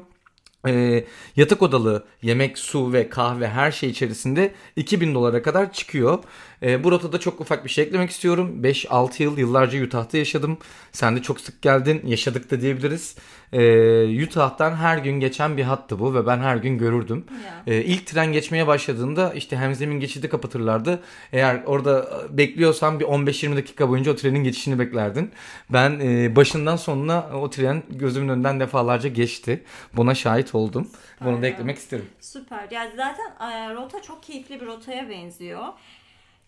[0.66, 1.04] E,
[1.36, 6.24] yatak odalı yemek, su ve kahve her şey içerisinde 2000 dolara kadar çıkıyor.
[6.62, 8.62] E, bu rotada çok ufak bir şey eklemek istiyorum.
[8.62, 10.58] 5-6 yıl yıllarca Utah'ta yaşadım.
[10.92, 12.02] Sen de çok sık geldin.
[12.06, 13.16] Yaşadık da diyebiliriz.
[13.52, 17.24] E, Utah'tan her gün geçen bir hattı bu ve ben her gün görürdüm.
[17.46, 17.74] Ya.
[17.74, 21.00] E, ilk tren geçmeye başladığında işte hemzemin geçidi kapatırlardı.
[21.32, 25.32] Eğer orada bekliyorsan bir 15-20 dakika boyunca o trenin geçişini beklerdin.
[25.70, 29.64] Ben e, başından sonuna o tren gözümün önünden defalarca geçti.
[29.96, 30.88] Buna şahit oldum.
[31.20, 32.06] Bunu da eklemek isterim.
[32.20, 32.68] Süper.
[32.70, 35.66] Yani zaten e, rota çok keyifli bir rotaya benziyor.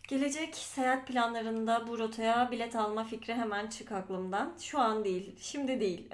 [0.08, 4.54] Gelecek seyahat planlarında bu rotaya bilet alma fikri hemen çık aklımdan.
[4.60, 6.08] Şu an değil, şimdi değil.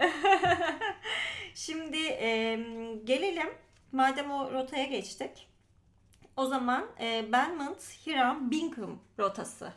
[1.54, 2.60] şimdi e,
[3.04, 3.48] gelelim.
[3.92, 5.48] Madem o rotaya geçtik.
[6.36, 9.72] O zaman e, Belmont, Hiram, Bingham rotası.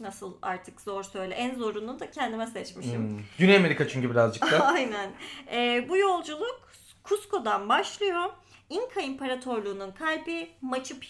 [0.00, 1.34] Nasıl artık zor söyle.
[1.34, 3.10] En zorunu da kendime seçmişim.
[3.10, 3.20] Hmm.
[3.38, 4.66] Güney Amerika çünkü birazcık da.
[4.66, 5.10] Aynen.
[5.52, 6.68] Ee, bu yolculuk
[7.04, 8.30] Cusco'dan başlıyor.
[8.70, 11.00] İnka İmparatorluğu'nun kalbi Machu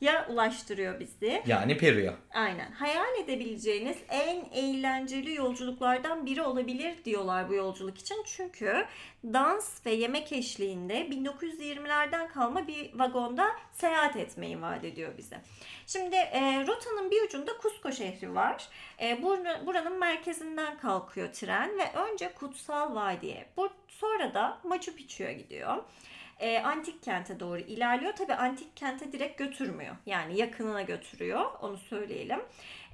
[0.00, 1.42] Picchu'ya ulaştırıyor bizi.
[1.46, 2.14] yani Peru'ya.
[2.34, 2.72] Aynen.
[2.72, 8.22] Hayal edebileceğiniz en eğlenceli yolculuklardan biri olabilir diyorlar bu yolculuk için.
[8.26, 8.86] Çünkü
[9.24, 15.40] dans ve yemek eşliğinde 1920'lerden kalma bir vagonda seyahat etmeyi vaat ediyor bize.
[15.86, 18.68] Şimdi e, rotanın bir ucunda Cusco şehri var.
[19.00, 25.32] E, bur- buranın merkezinden kalkıyor tren ve önce Kutsal Vadi'ye, bu, sonra da Machu Picchu'ya
[25.32, 25.76] gidiyor.
[26.38, 28.12] E, antik kente doğru ilerliyor.
[28.12, 29.96] Tabi antik kente direkt götürmüyor.
[30.06, 31.44] Yani yakınına götürüyor.
[31.60, 32.40] Onu söyleyelim.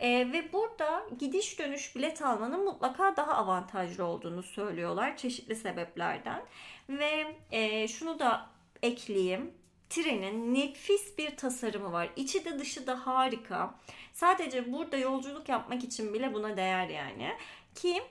[0.01, 5.17] E, ve burada gidiş dönüş bilet almanın mutlaka daha avantajlı olduğunu söylüyorlar.
[5.17, 6.43] Çeşitli sebeplerden.
[6.89, 8.47] Ve e, şunu da
[8.83, 9.53] ekleyeyim.
[9.91, 12.09] Trenin nefis bir tasarımı var.
[12.17, 13.75] İçi de dışı da harika.
[14.13, 17.33] Sadece burada yolculuk yapmak için bile buna değer yani.
[17.75, 18.03] Ki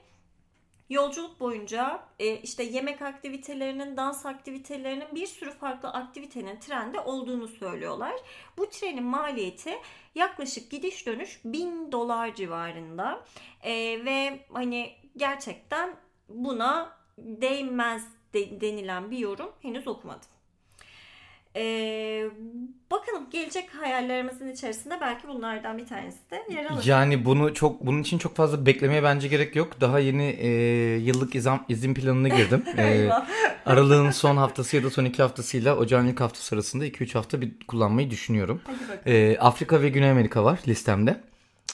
[0.94, 8.14] Yolculuk boyunca e, işte yemek aktivitelerinin, dans aktivitelerinin bir sürü farklı aktivitenin trende olduğunu söylüyorlar.
[8.58, 9.74] Bu trenin maliyeti
[10.16, 13.24] yaklaşık gidiş dönüş 1000 dolar civarında
[13.64, 13.74] E,
[14.06, 15.96] ve hani gerçekten
[16.30, 20.30] buna değmez de- denilen bir yorum henüz okumadım.
[21.56, 22.26] E,
[22.92, 26.86] bakalım gelecek hayallerimizin içerisinde belki bunlardan bir tanesi de yer alır.
[26.86, 29.82] Yani bunu çok bunun için çok fazla beklemeye bence gerek yok.
[29.82, 30.48] Daha yeni e,
[30.98, 32.64] yıllık izin, izin planına girdim.
[32.78, 33.10] E,
[33.66, 37.52] aralığın son haftası ya da son iki haftasıyla ocağın ilk haftası arasında 2-3 hafta bir
[37.68, 38.62] kullanmayı düşünüyorum.
[39.06, 41.22] E, Afrika ve Güney Amerika var listemde.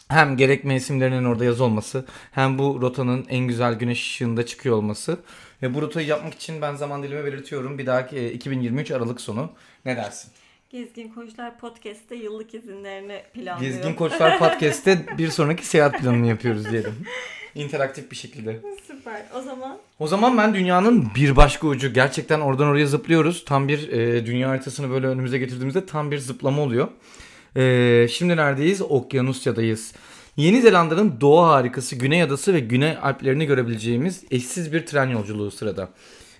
[0.09, 5.17] Hem gerek mevsimlerinin orada yaz olması hem bu rotanın en güzel güneş ışığında çıkıyor olması.
[5.61, 7.77] Ve bu rotayı yapmak için ben zaman dilimi belirtiyorum.
[7.77, 9.51] Bir dahaki e, 2023 Aralık sonu.
[9.85, 10.31] Ne dersin?
[10.69, 13.73] Gezgin Koçlar Podcast'te yıllık izinlerini planlıyor.
[13.73, 16.95] Gezgin Koçlar Podcast'te bir sonraki seyahat planını yapıyoruz diyelim.
[17.55, 18.59] İnteraktif bir şekilde.
[18.87, 19.25] Süper.
[19.35, 21.93] O zaman O zaman ben dünyanın bir başka ucu.
[21.93, 23.45] Gerçekten oradan oraya zıplıyoruz.
[23.45, 26.87] Tam bir e, dünya haritasını böyle önümüze getirdiğimizde tam bir zıplama oluyor.
[27.55, 28.81] E, şimdi neredeyiz?
[28.81, 29.93] Okyanusya'dayız.
[30.37, 35.89] Yeni Zelanda'nın doğu harikası Güney Adası ve Güney Alplerini görebileceğimiz eşsiz bir tren yolculuğu sırada.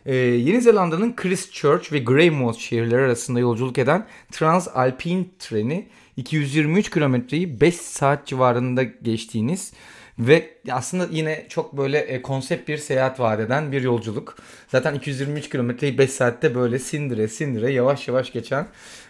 [0.05, 7.75] E, Yeni Zelanda'nın Christchurch ve Greymouth şehirleri arasında yolculuk eden Transalpine treni 223 kilometreyi 5
[7.75, 9.73] saat civarında geçtiğiniz
[10.19, 14.35] ve aslında yine çok böyle e, konsept bir seyahat vaat eden bir yolculuk.
[14.67, 18.67] Zaten 223 kilometreyi 5 saatte böyle sindire sindire yavaş yavaş geçen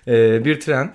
[0.08, 0.94] e, bir tren.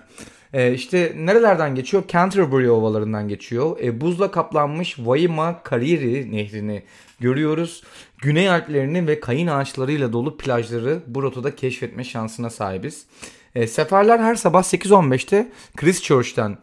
[0.54, 2.02] E, işte nerelerden geçiyor?
[2.08, 3.76] Canterbury ovalarından geçiyor.
[3.82, 6.82] E, buzla kaplanmış Waima Kariri nehrini
[7.20, 7.82] görüyoruz.
[8.18, 13.06] Güney Alplerini ve kayın ağaçlarıyla dolu plajları bu rotada keşfetme şansına sahibiz.
[13.54, 16.58] E, seferler her sabah 8.15'te Christchurch'ten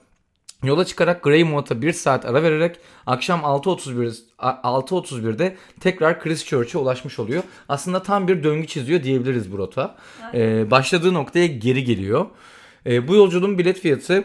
[0.63, 7.43] Yola çıkarak Greymouth'a 1 saat ara vererek akşam 6.31 6.31'de tekrar Christchurch'e ulaşmış oluyor.
[7.69, 9.95] Aslında tam bir döngü çiziyor diyebiliriz bu rota.
[10.33, 12.25] Ee, başladığı noktaya geri geliyor.
[12.85, 14.23] Ee, bu yolculuğun bilet fiyatı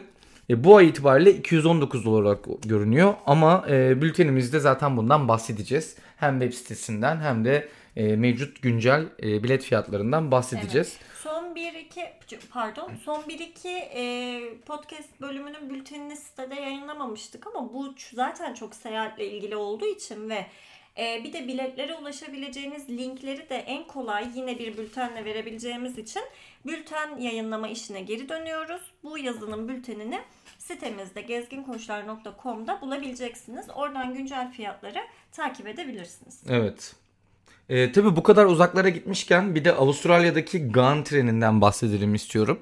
[0.50, 3.14] e, bu ay itibariyle 219 dolar olarak görünüyor.
[3.26, 5.96] Ama e, bültenimizde zaten bundan bahsedeceğiz.
[6.16, 10.96] Hem web sitesinden hem de e, mevcut güncel e, bilet fiyatlarından bahsedeceğiz.
[10.96, 11.16] Evet.
[11.22, 18.74] Son 1-2 pardon son 1-2 e, podcast bölümünün bültenini sitede yayınlamamıştık ama bu zaten çok
[18.74, 20.46] seyahatle ilgili olduğu için ve
[20.98, 26.22] e, bir de biletlere ulaşabileceğiniz linkleri de en kolay yine bir bültenle verebileceğimiz için
[26.66, 28.82] bülten yayınlama işine geri dönüyoruz.
[29.04, 30.20] Bu yazının bültenini
[30.58, 33.66] sitemizde gezginkoçlar.com'da bulabileceksiniz.
[33.74, 34.98] Oradan güncel fiyatları
[35.32, 36.42] takip edebilirsiniz.
[36.48, 36.94] Evet.
[37.68, 42.60] E, tabii bu kadar uzaklara gitmişken bir de Avustralya'daki Gun treninden bahsedelim istiyorum.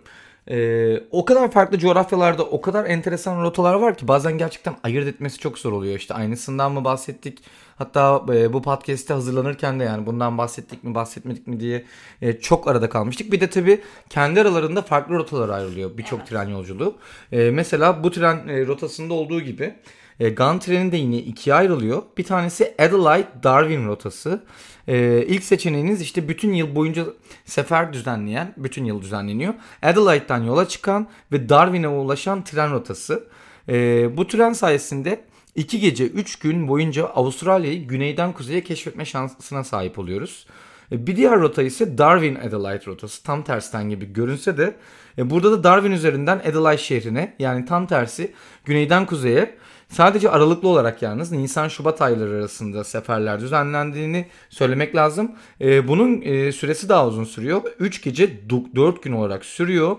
[0.50, 5.38] E, o kadar farklı coğrafyalarda o kadar enteresan rotalar var ki bazen gerçekten ayırt etmesi
[5.38, 5.96] çok zor oluyor.
[5.96, 7.38] İşte aynısından mı bahsettik?
[7.76, 11.84] Hatta e, bu podcast'te hazırlanırken de yani bundan bahsettik mi bahsetmedik mi diye
[12.22, 13.32] e, çok arada kalmıştık.
[13.32, 16.28] Bir de tabii kendi aralarında farklı rotalar ayrılıyor birçok evet.
[16.28, 16.94] tren yolculuğu.
[17.32, 19.74] E, mesela bu tren e, rotasında olduğu gibi
[20.20, 22.02] e, Gun treni de yine ikiye ayrılıyor.
[22.18, 24.44] Bir tanesi Adelaide Darwin rotası.
[24.88, 27.04] E, ilk seçeneğiniz işte bütün yıl boyunca
[27.44, 29.54] sefer düzenleyen, bütün yıl düzenleniyor.
[29.82, 33.28] Adelaide'den yola çıkan ve Darwin'e ulaşan tren rotası.
[33.68, 35.24] E, bu tren sayesinde
[35.54, 40.46] 2 gece 3 gün boyunca Avustralya'yı güneyden kuzeye keşfetme şansına sahip oluyoruz.
[40.92, 43.22] E, bir diğer rota ise Darwin Adelaide rotası.
[43.22, 44.74] Tam tersten gibi görünse de
[45.18, 48.32] e, burada da Darwin üzerinden Adelaide şehrine yani tam tersi
[48.64, 49.54] güneyden kuzeye
[49.94, 55.32] Sadece aralıklı olarak yalnız Nisan-Şubat ayları arasında seferler düzenlendiğini söylemek lazım.
[55.60, 57.62] E, bunun e, süresi daha uzun sürüyor.
[57.78, 59.96] 3 gece 4 gün olarak sürüyor.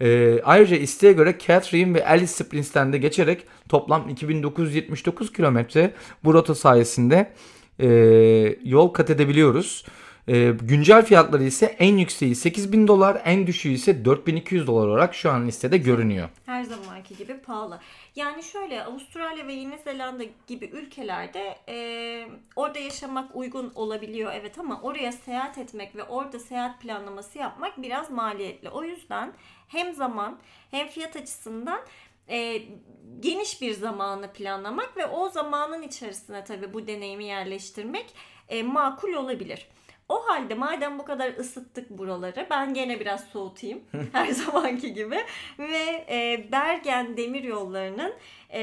[0.00, 6.54] E, ayrıca isteğe göre Catherine ve Alice Springs'ten de geçerek toplam 2979 kilometre bu rota
[6.54, 7.32] sayesinde
[7.80, 7.88] e,
[8.64, 9.84] yol kat edebiliyoruz.
[10.28, 15.30] E, güncel fiyatları ise en yükseği 8000 dolar, en düşüğü ise 4200 dolar olarak şu
[15.30, 16.28] an listede görünüyor.
[16.46, 17.80] Her zamanki gibi pahalı.
[18.16, 24.80] Yani şöyle Avustralya ve Yeni Zelanda gibi ülkelerde e, orada yaşamak uygun olabiliyor evet ama
[24.82, 28.68] oraya seyahat etmek ve orada seyahat planlaması yapmak biraz maliyetli.
[28.68, 29.32] O yüzden
[29.68, 30.38] hem zaman
[30.70, 31.80] hem fiyat açısından
[32.28, 32.62] e,
[33.20, 38.06] geniş bir zamanı planlamak ve o zamanın içerisine tabii bu deneyimi yerleştirmek
[38.48, 39.68] e, makul olabilir.
[40.08, 43.80] O halde madem bu kadar ısıttık buraları ben gene biraz soğutayım
[44.12, 45.18] her zamanki gibi
[45.58, 48.14] ve e, Bergen demir yollarının
[48.52, 48.62] e,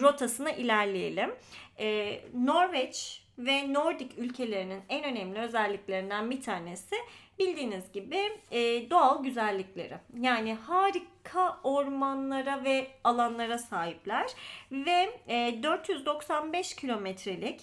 [0.00, 1.30] rotasına ilerleyelim.
[1.78, 6.96] E, Norveç ve Nordik ülkelerinin en önemli özelliklerinden bir tanesi
[7.38, 8.18] bildiğiniz gibi
[8.50, 9.94] e, doğal güzellikleri.
[10.20, 14.26] Yani harika ormanlara ve alanlara sahipler
[14.72, 17.60] ve e, 495 kilometrelik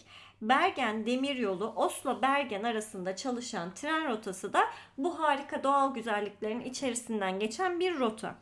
[0.50, 4.64] Bergen Demiryolu Oslo Bergen arasında çalışan tren rotası da
[4.98, 8.36] bu harika doğal güzelliklerin içerisinden geçen bir rota.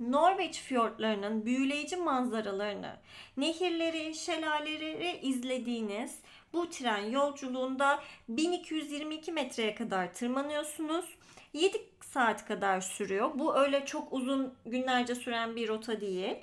[0.00, 2.96] Norveç fiyortlarının büyüleyici manzaralarını,
[3.36, 6.18] nehirleri, şelaleleri izlediğiniz
[6.52, 11.04] bu tren yolculuğunda 1222 metreye kadar tırmanıyorsunuz.
[11.52, 11.78] 7
[12.16, 13.30] saat kadar sürüyor.
[13.34, 16.36] Bu öyle çok uzun günlerce süren bir rota değil.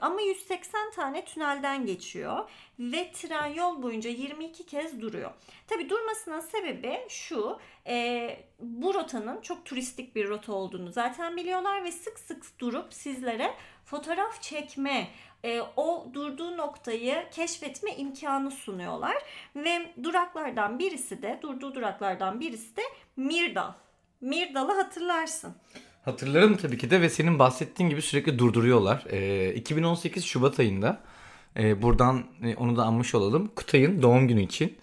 [0.00, 5.30] Ama 180 tane tünelden geçiyor ve tren yol boyunca 22 kez duruyor.
[5.66, 7.58] Tabi durmasının sebebi şu.
[7.86, 13.54] E, bu rotanın çok turistik bir rota olduğunu zaten biliyorlar ve sık sık durup sizlere
[13.84, 15.08] fotoğraf çekme,
[15.44, 19.16] e, o durduğu noktayı keşfetme imkanı sunuyorlar.
[19.56, 22.82] Ve duraklardan birisi de, durduğu duraklardan birisi de
[23.16, 23.72] Mirdal.
[24.20, 25.54] Mirdal'ı hatırlarsın.
[26.04, 29.04] Hatırlarım tabii ki de ve senin bahsettiğin gibi sürekli durduruyorlar.
[29.10, 31.00] E, 2018 Şubat ayında
[31.56, 33.50] e, buradan e, onu da anmış olalım.
[33.56, 34.78] Kutay'ın doğum günü için.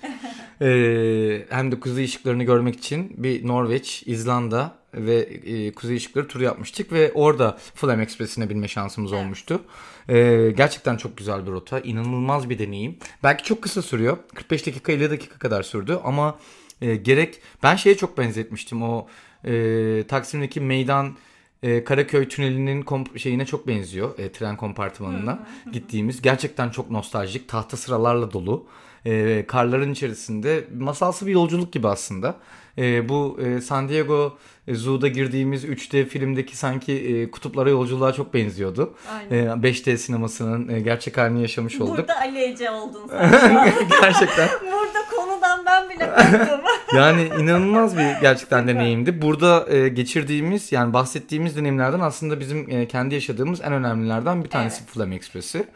[0.62, 6.43] e, hem de kuzey ışıklarını görmek için bir Norveç, İzlanda ve e, kuzey ışıkları turu
[6.43, 9.24] yapmıştık ve orada Flam Express'ine binme şansımız evet.
[9.24, 9.62] olmuştu.
[10.10, 11.80] E, gerçekten çok güzel bir rota.
[11.80, 12.98] inanılmaz bir deneyim.
[13.24, 14.17] Belki çok kısa sürüyor.
[14.36, 16.39] 45 dakika 50 dakika kadar sürdü ama
[16.82, 19.08] e, gerek ben şeye çok benzetmiştim o
[19.45, 21.15] e, Taksim'deki meydan
[21.63, 24.19] e, Karaköy tünelinin komp- şeyine çok benziyor.
[24.19, 25.39] E, tren kompartımanına
[25.71, 26.21] gittiğimiz.
[26.21, 27.49] Gerçekten çok nostaljik.
[27.49, 28.65] Tahta sıralarla dolu.
[29.05, 32.36] E, karların içerisinde masalsı bir yolculuk gibi aslında.
[32.77, 34.38] E, bu e, San Diego
[34.71, 38.93] Zoo'da girdiğimiz 3D filmdeki sanki e, kutuplara yolculuğa çok benziyordu.
[39.12, 39.45] Aynen.
[39.47, 41.97] E, 5D sinemasının e, gerçek halini yaşamış olduk.
[41.97, 44.49] Burada Ali Ece oldun sen Gerçekten.
[44.62, 46.60] Burada konudan ben bile korktum.
[46.95, 49.21] Yani inanılmaz bir gerçekten deneyimdi.
[49.21, 54.81] Burada e, geçirdiğimiz yani bahsettiğimiz deneyimlerden aslında bizim e, kendi yaşadığımız en önemlilerden bir tanesi
[54.84, 54.93] Evet.
[54.93, 55.67] Flam Express'i.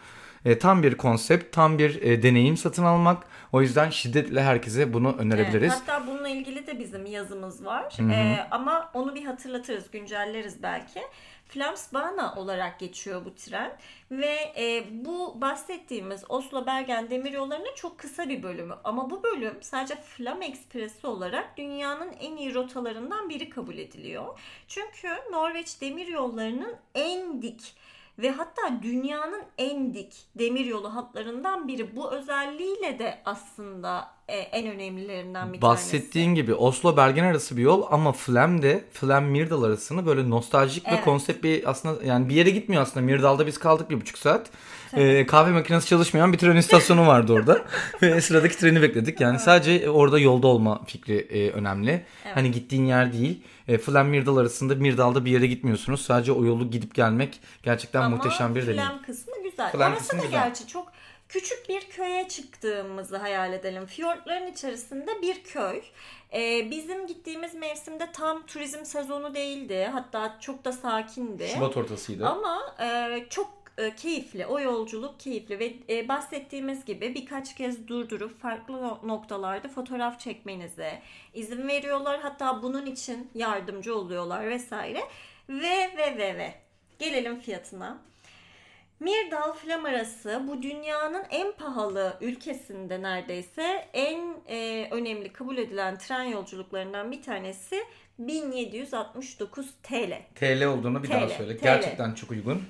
[0.45, 3.23] E, tam bir konsept, tam bir e, deneyim satın almak.
[3.51, 5.73] O yüzden şiddetle herkese bunu önerebiliriz.
[5.73, 7.97] Evet, hatta bununla ilgili de bizim yazımız var.
[8.11, 10.99] Ee, ama onu bir hatırlatırız, güncelleriz belki.
[11.49, 13.77] Flamsbana olarak geçiyor bu tren
[14.11, 19.95] ve e, bu bahsettiğimiz Oslo Bergen demiryollarının çok kısa bir bölümü ama bu bölüm sadece
[19.95, 24.39] Flam Ekspresi olarak dünyanın en iyi rotalarından biri kabul ediliyor.
[24.67, 27.75] Çünkü Norveç demiryollarının en dik
[28.19, 31.95] ve hatta dünyanın en dik demiryolu hatlarından biri.
[31.95, 38.11] Bu özelliğiyle de aslında en önemlilerinden bir Bahsettiğin gibi Oslo Bergen arası bir yol ama
[38.11, 41.03] Flam de Flam Mirdal arasını böyle nostaljik ve Evet.
[41.05, 43.05] konsept bir aslında yani bir yere gitmiyor aslında.
[43.05, 44.49] Mirdal'da biz kaldık bir buçuk saat.
[44.93, 47.61] Ee, kahve makinesi çalışmayan bir tren istasyonu vardı orada.
[48.01, 49.21] ve sıradaki treni bekledik.
[49.21, 52.05] Yani sadece orada yolda olma fikri e, önemli.
[52.33, 53.41] Hani gittiğin yer değil.
[53.67, 56.01] E, Flam Mirdal arasında Mirdal'da bir yere gitmiyorsunuz.
[56.01, 58.81] Sadece o yolu gidip gelmek gerçekten Ama muhteşem bir deneyim.
[58.83, 59.71] Flam kısmı güzel.
[59.71, 60.43] Flam Orası kısmı da güzel.
[60.43, 60.88] gerçi çok
[61.29, 63.85] küçük bir köye çıktığımızı hayal edelim.
[63.85, 65.81] Fiyortların içerisinde bir köy.
[66.33, 69.89] Ee, bizim gittiğimiz mevsimde tam turizm sezonu değildi.
[69.93, 71.47] Hatta çok da sakindi.
[71.47, 72.27] Şubat ortasıydı.
[72.27, 74.45] Ama e, çok e, keyifli.
[74.45, 81.01] O yolculuk keyifli ve e, bahsettiğimiz gibi birkaç kez durdurup farklı no- noktalarda fotoğraf çekmenize
[81.33, 82.19] izin veriyorlar.
[82.21, 85.01] Hatta bunun için yardımcı oluyorlar vesaire.
[85.49, 86.53] Ve ve ve ve
[86.99, 87.97] gelelim fiyatına.
[88.99, 96.23] Mirdal Flam arası bu dünyanın en pahalı ülkesinde neredeyse en e, önemli kabul edilen tren
[96.23, 97.83] yolculuklarından bir tanesi
[98.19, 100.21] 1769 TL.
[100.35, 101.57] TL olduğunu bir daha TL, söyle.
[101.57, 101.63] TL.
[101.63, 102.63] Gerçekten çok uygun.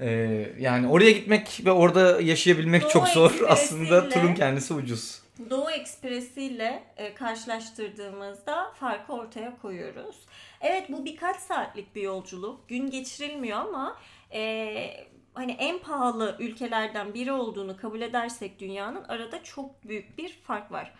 [0.00, 3.32] Ee, yani oraya gitmek ve orada yaşayabilmek Doğu çok zor.
[3.48, 5.22] Aslında turun kendisi ucuz.
[5.50, 10.16] Doğu Ekspresi ile e, karşılaştırdığımızda farkı ortaya koyuyoruz.
[10.60, 12.68] Evet bu birkaç saatlik bir yolculuk.
[12.68, 13.96] Gün geçirilmiyor ama
[14.32, 15.08] e,
[15.38, 20.94] hani en pahalı ülkelerden biri olduğunu kabul edersek dünyanın arada çok büyük bir fark var.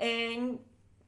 [0.00, 0.36] E,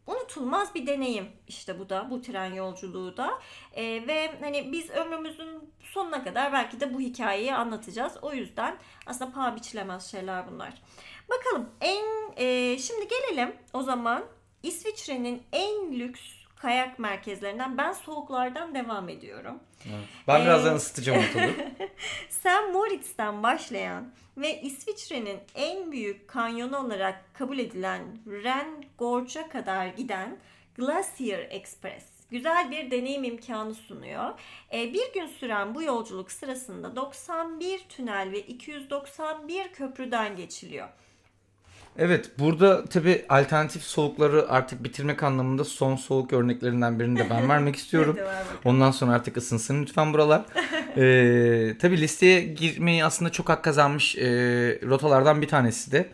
[0.06, 3.38] unutulmaz bir deneyim işte bu da bu tren yolculuğu da
[3.72, 8.12] E, ve hani biz ömrümüzün sonuna kadar belki de bu hikayeyi anlatacağız.
[8.22, 10.82] O yüzden aslında paha biçilemez şeyler bunlar.
[11.28, 12.04] Bakalım en
[12.36, 14.24] e, şimdi gelelim o zaman
[14.62, 19.60] İsviçre'nin en lüks kayak merkezlerinden ben soğuklardan devam ediyorum.
[20.28, 21.54] Ben Ee, birazdan ısıtacağım ortalığı.
[22.30, 22.72] St.
[22.72, 30.38] Moritz'ten başlayan ve İsviçre'nin en büyük kanyonu olarak kabul edilen Ren Gorge'a kadar giden
[30.76, 34.30] Glacier Express güzel bir deneyim imkanı sunuyor.
[34.72, 40.88] Ee, bir gün süren bu yolculuk sırasında 91 tünel ve 291 köprüden geçiliyor.
[41.98, 47.76] Evet burada tabi alternatif soğukları artık bitirmek anlamında son soğuk örneklerinden birini de ben vermek
[47.76, 48.16] istiyorum.
[48.64, 50.44] Ondan sonra artık ısınsın lütfen buralar.
[50.96, 54.28] ee, tabii listeye girmeyi aslında çok hak kazanmış e,
[54.82, 56.08] rotalardan bir tanesi de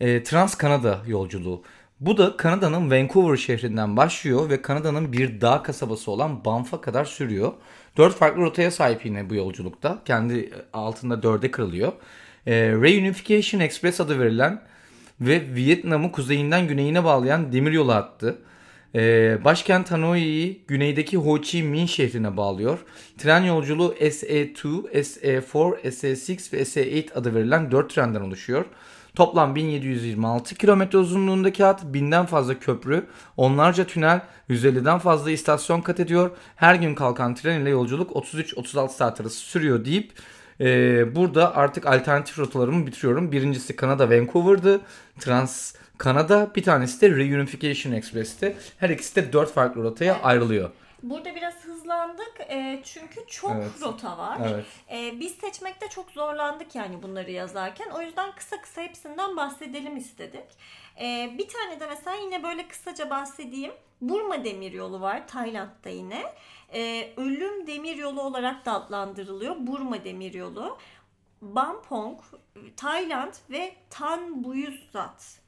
[0.00, 1.62] e, Trans Kanada yolculuğu.
[2.00, 7.52] Bu da Kanada'nın Vancouver şehrinden başlıyor ve Kanada'nın bir dağ kasabası olan Banff'a kadar sürüyor.
[7.96, 9.98] Dört farklı rotaya sahip yine bu yolculukta.
[10.04, 11.92] Kendi altında dörde kırılıyor.
[12.46, 14.62] E, Reunification Express adı verilen
[15.26, 18.38] ve Vietnam'ı kuzeyinden güneyine bağlayan demiryolu hattı.
[18.94, 22.78] Ee, başkent Hanoi'yi güneydeki Ho Chi Minh şehrine bağlıyor.
[23.18, 24.54] Tren yolculuğu SE2,
[24.92, 28.64] SE4, SE6 ve SE8 adı verilen 4 trenden oluşuyor.
[29.14, 33.06] Toplam 1726 kilometre uzunluğundaki hat, binden fazla köprü,
[33.36, 36.30] onlarca tünel, 150'den fazla istasyon kat ediyor.
[36.56, 40.12] Her gün kalkan tren ile yolculuk 33-36 saat arası sürüyor deyip
[40.62, 43.32] ee, burada artık alternatif rotalarımı bitiriyorum.
[43.32, 44.80] Birincisi Kanada Vancouver'dı.
[45.20, 46.50] Trans Kanada.
[46.56, 48.56] Bir tanesi de Reunification Express'ti.
[48.78, 50.70] Her ikisi de dört farklı rotaya ayrılıyor.
[51.02, 53.70] Burada biraz hızlandık e, çünkü çok Evet.
[53.82, 54.38] rota var.
[54.52, 54.64] Evet.
[54.92, 57.90] E, biz seçmekte çok zorlandık yani bunları yazarken.
[57.90, 60.44] O yüzden kısa kısa hepsinden bahsedelim istedik.
[61.00, 63.72] E, bir tane de mesela yine böyle kısaca bahsedeyim.
[64.02, 66.22] Burma Demiryolu var Tayland'da yine.
[66.74, 69.56] E, Ölüm Demiryolu olarak da adlandırılıyor.
[69.58, 70.78] Burma Demiryolu.
[71.42, 72.20] Bampong,
[72.76, 75.41] Tayland ve Tan Buyuzat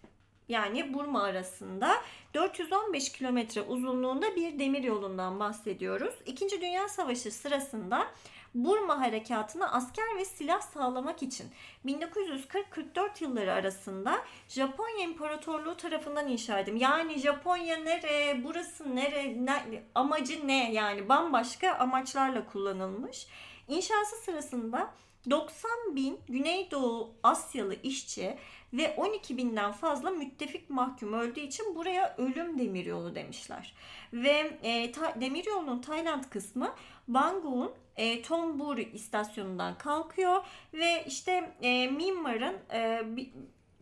[0.48, 1.94] yani Burma arasında
[2.34, 6.14] 415 kilometre uzunluğunda bir demir yolundan bahsediyoruz.
[6.26, 8.06] İkinci Dünya Savaşı sırasında
[8.54, 11.46] Burma harekatına asker ve silah sağlamak için
[11.86, 16.82] 1940-44 yılları arasında Japonya İmparatorluğu tarafından inşa edildi.
[16.82, 23.26] Yani Japonya nere, burası nere, ne- amacı ne yani bambaşka amaçlarla kullanılmış.
[23.68, 24.90] İnşası sırasında
[25.30, 28.36] 90 bin Güneydoğu Asyalı işçi
[28.72, 33.74] ve 12 binden fazla müttefik mahkum öldüğü için buraya ölüm demiryolu demişler.
[34.12, 36.74] Ve e, ta, demiryolunun Tayland kısmı
[37.08, 40.44] Bangkok'un e, Thonburi istasyonundan kalkıyor
[40.74, 43.02] ve işte e, Myanmar'ın e,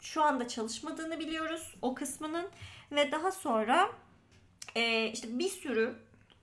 [0.01, 2.47] şu anda çalışmadığını biliyoruz o kısmının
[2.93, 3.91] ve daha sonra
[4.75, 5.95] e, işte bir sürü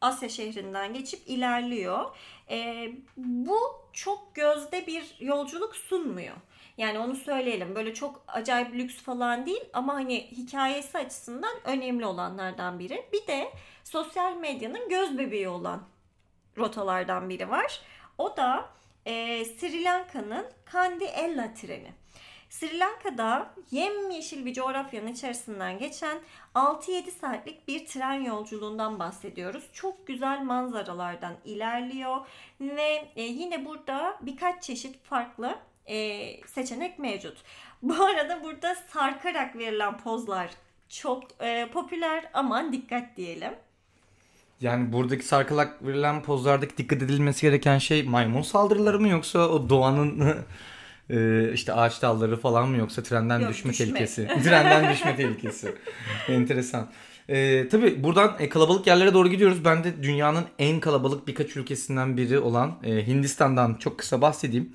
[0.01, 2.15] Asya şehrinden geçip ilerliyor.
[2.49, 3.59] E, bu
[3.93, 6.35] çok gözde bir yolculuk sunmuyor.
[6.77, 7.75] Yani onu söyleyelim.
[7.75, 13.05] Böyle çok acayip lüks falan değil ama hani hikayesi açısından önemli olanlardan biri.
[13.13, 13.49] Bir de
[13.83, 15.83] sosyal medyanın göz bebeği olan
[16.57, 17.81] rotalardan biri var.
[18.17, 18.69] O da
[19.05, 21.91] e, Sri Lanka'nın Kandy Ella treni.
[22.49, 26.17] Sri Lanka'da yemyeşil bir coğrafyanın içerisinden geçen
[26.55, 29.63] 6-7 saatlik bir tren yolculuğundan bahsediyoruz.
[29.73, 32.17] Çok güzel manzaralardan ilerliyor
[32.61, 37.37] ve e, yine burada birkaç çeşit farklı e, seçenek mevcut.
[37.81, 40.49] Bu arada burada sarkarak verilen pozlar
[40.89, 43.53] çok e, popüler ama dikkat diyelim.
[44.61, 50.37] Yani buradaki sarkılak verilen pozlardaki dikkat edilmesi gereken şey maymun saldırıları mı yoksa o doğanın
[51.09, 54.27] e, işte ağaç dalları falan mı yoksa trenden Yok, düşme, düşme tehlikesi?
[54.43, 55.75] trenden düşme tehlikesi.
[56.27, 56.89] Enteresan.
[57.29, 59.65] Ee, tabii buradan e, kalabalık yerlere doğru gidiyoruz.
[59.65, 64.73] Ben de dünyanın en kalabalık birkaç ülkesinden biri olan e, Hindistan'dan çok kısa bahsedeyim.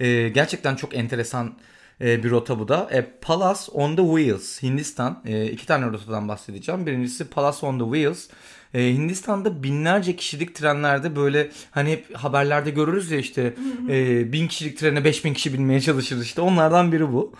[0.00, 1.54] E, gerçekten çok enteresan
[2.00, 2.88] e, bir rota bu da.
[2.92, 5.22] E, Palace on the Wheels Hindistan.
[5.26, 6.86] E, iki tane rotadan bahsedeceğim.
[6.86, 8.28] Birincisi Palace on the Wheels.
[8.74, 13.54] E, Hindistan'da binlerce kişilik trenlerde böyle hani hep haberlerde görürüz ya işte
[13.88, 17.32] e, bin kişilik trene beş bin kişi binmeye çalışır işte onlardan biri bu.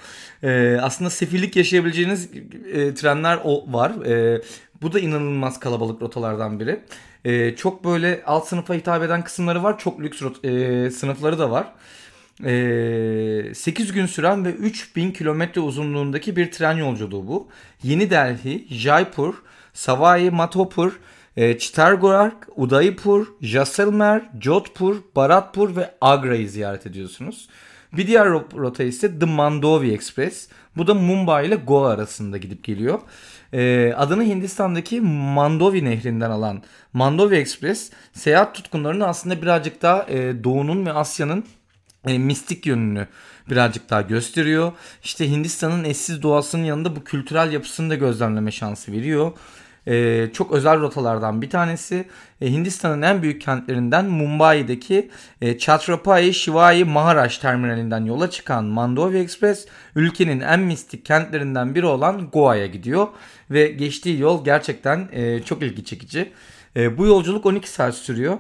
[0.43, 2.29] E, aslında sefillik yaşayabileceğiniz
[2.73, 4.07] e, trenler o var.
[4.07, 4.43] E,
[4.83, 6.81] bu da inanılmaz kalabalık rotalardan biri.
[7.25, 9.79] E, çok böyle alt sınıfa hitap eden kısımları var.
[9.79, 11.73] Çok lüks e, sınıfları da var.
[13.55, 17.49] 8 gün süren ve 3000 kilometre uzunluğundaki bir tren yolculuğu bu.
[17.83, 19.35] Yeni Delhi, Jaipur,
[19.73, 21.01] Savai Madhopur,
[21.37, 27.49] e, Chittargarh, Udaipur, Jaisalmer, Jodhpur, Bharatpur ve Agra'yı ziyaret ediyorsunuz.
[27.93, 30.49] Bir diğer rota ise The Mandovi Express.
[30.77, 33.01] Bu da Mumbai ile Goa arasında gidip geliyor.
[33.53, 36.63] Ee, adını Hindistan'daki Mandovi nehrinden alan
[36.93, 41.45] Mandovi Express seyahat tutkunlarını aslında birazcık daha e, Doğu'nun ve Asya'nın
[42.07, 43.09] e, mistik yönünü
[43.51, 44.73] birazcık daha gösteriyor.
[45.03, 49.33] İşte Hindistan'ın eşsiz doğasının yanında bu kültürel yapısını da gözlemleme şansı veriyor.
[49.89, 52.09] Ee, çok özel rotalardan bir tanesi.
[52.41, 55.11] Ee, Hindistan'ın en büyük kentlerinden Mumbai'deki
[55.41, 59.67] e, Chhatrapati Shivaji Maharaj terminalinden yola çıkan Mandovi Express
[59.97, 63.09] ülkenin en mistik kentlerinden biri olan Goa'ya gidiyor.
[63.51, 66.33] Ve geçtiği yol gerçekten e, çok ilgi çekici.
[66.77, 68.39] E, bu yolculuk 12 saat sürüyor.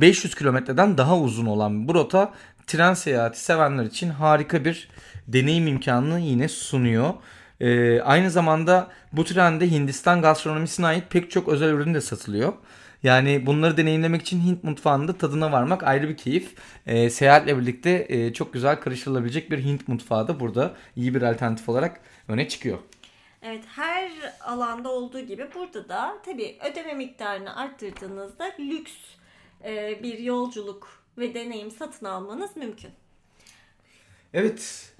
[0.00, 2.32] 500 kilometreden daha uzun olan bu rota
[2.66, 4.88] tren seyahati sevenler için harika bir
[5.28, 7.14] deneyim imkanını yine sunuyor.
[7.60, 12.52] Ee, aynı zamanda bu trende Hindistan gastronomisine ait pek çok özel ürün de satılıyor.
[13.02, 16.54] Yani bunları deneyimlemek için Hint mutfağında tadına varmak ayrı bir keyif.
[16.86, 21.68] Ee, seyahatle birlikte e, çok güzel karıştırılabilecek bir Hint mutfağı da burada iyi bir alternatif
[21.68, 22.78] olarak öne çıkıyor.
[23.42, 28.92] Evet her alanda olduğu gibi burada da tabii ödeme miktarını arttırdığınızda lüks
[29.64, 30.88] e, bir yolculuk
[31.18, 32.90] ve deneyim satın almanız mümkün.
[34.34, 34.92] Evet.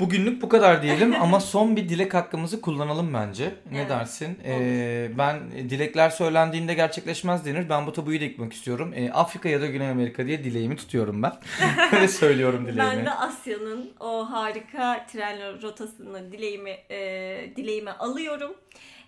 [0.00, 3.54] Bugünlük bu kadar diyelim ama son bir dilek hakkımızı kullanalım bence.
[3.70, 3.90] Ne evet.
[3.90, 4.38] dersin?
[4.44, 7.68] Ee, ben dilekler söylendiğinde gerçekleşmez denir.
[7.68, 8.92] Ben bu tabuyu da yıkmak istiyorum.
[8.94, 11.32] Ee, Afrika ya da Güney Amerika diye dileğimi tutuyorum ben.
[11.92, 12.96] Öyle söylüyorum dileğimi.
[12.96, 16.98] Ben de Asya'nın o harika tren rotasını dileğimi e,
[17.56, 18.54] dileğimi alıyorum.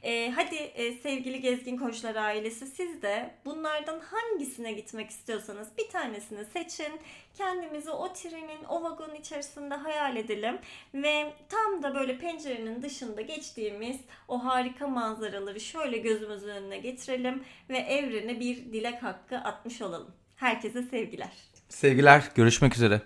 [0.06, 6.44] E, hadi e, sevgili Gezgin Koçlar ailesi siz de bunlardan hangisine gitmek istiyorsanız bir tanesini
[6.44, 7.00] seçin.
[7.34, 10.58] Kendimizi o trenin, o vagonun içerisinde hayal edelim.
[10.94, 13.96] Ve tam da böyle pencerenin dışında geçtiğimiz
[14.28, 17.44] o harika manzaraları şöyle gözümüzün önüne getirelim.
[17.70, 20.14] Ve evrene bir dilek hakkı atmış olalım.
[20.36, 21.32] Herkese sevgiler.
[21.68, 22.30] Sevgiler.
[22.34, 23.00] Görüşmek üzere.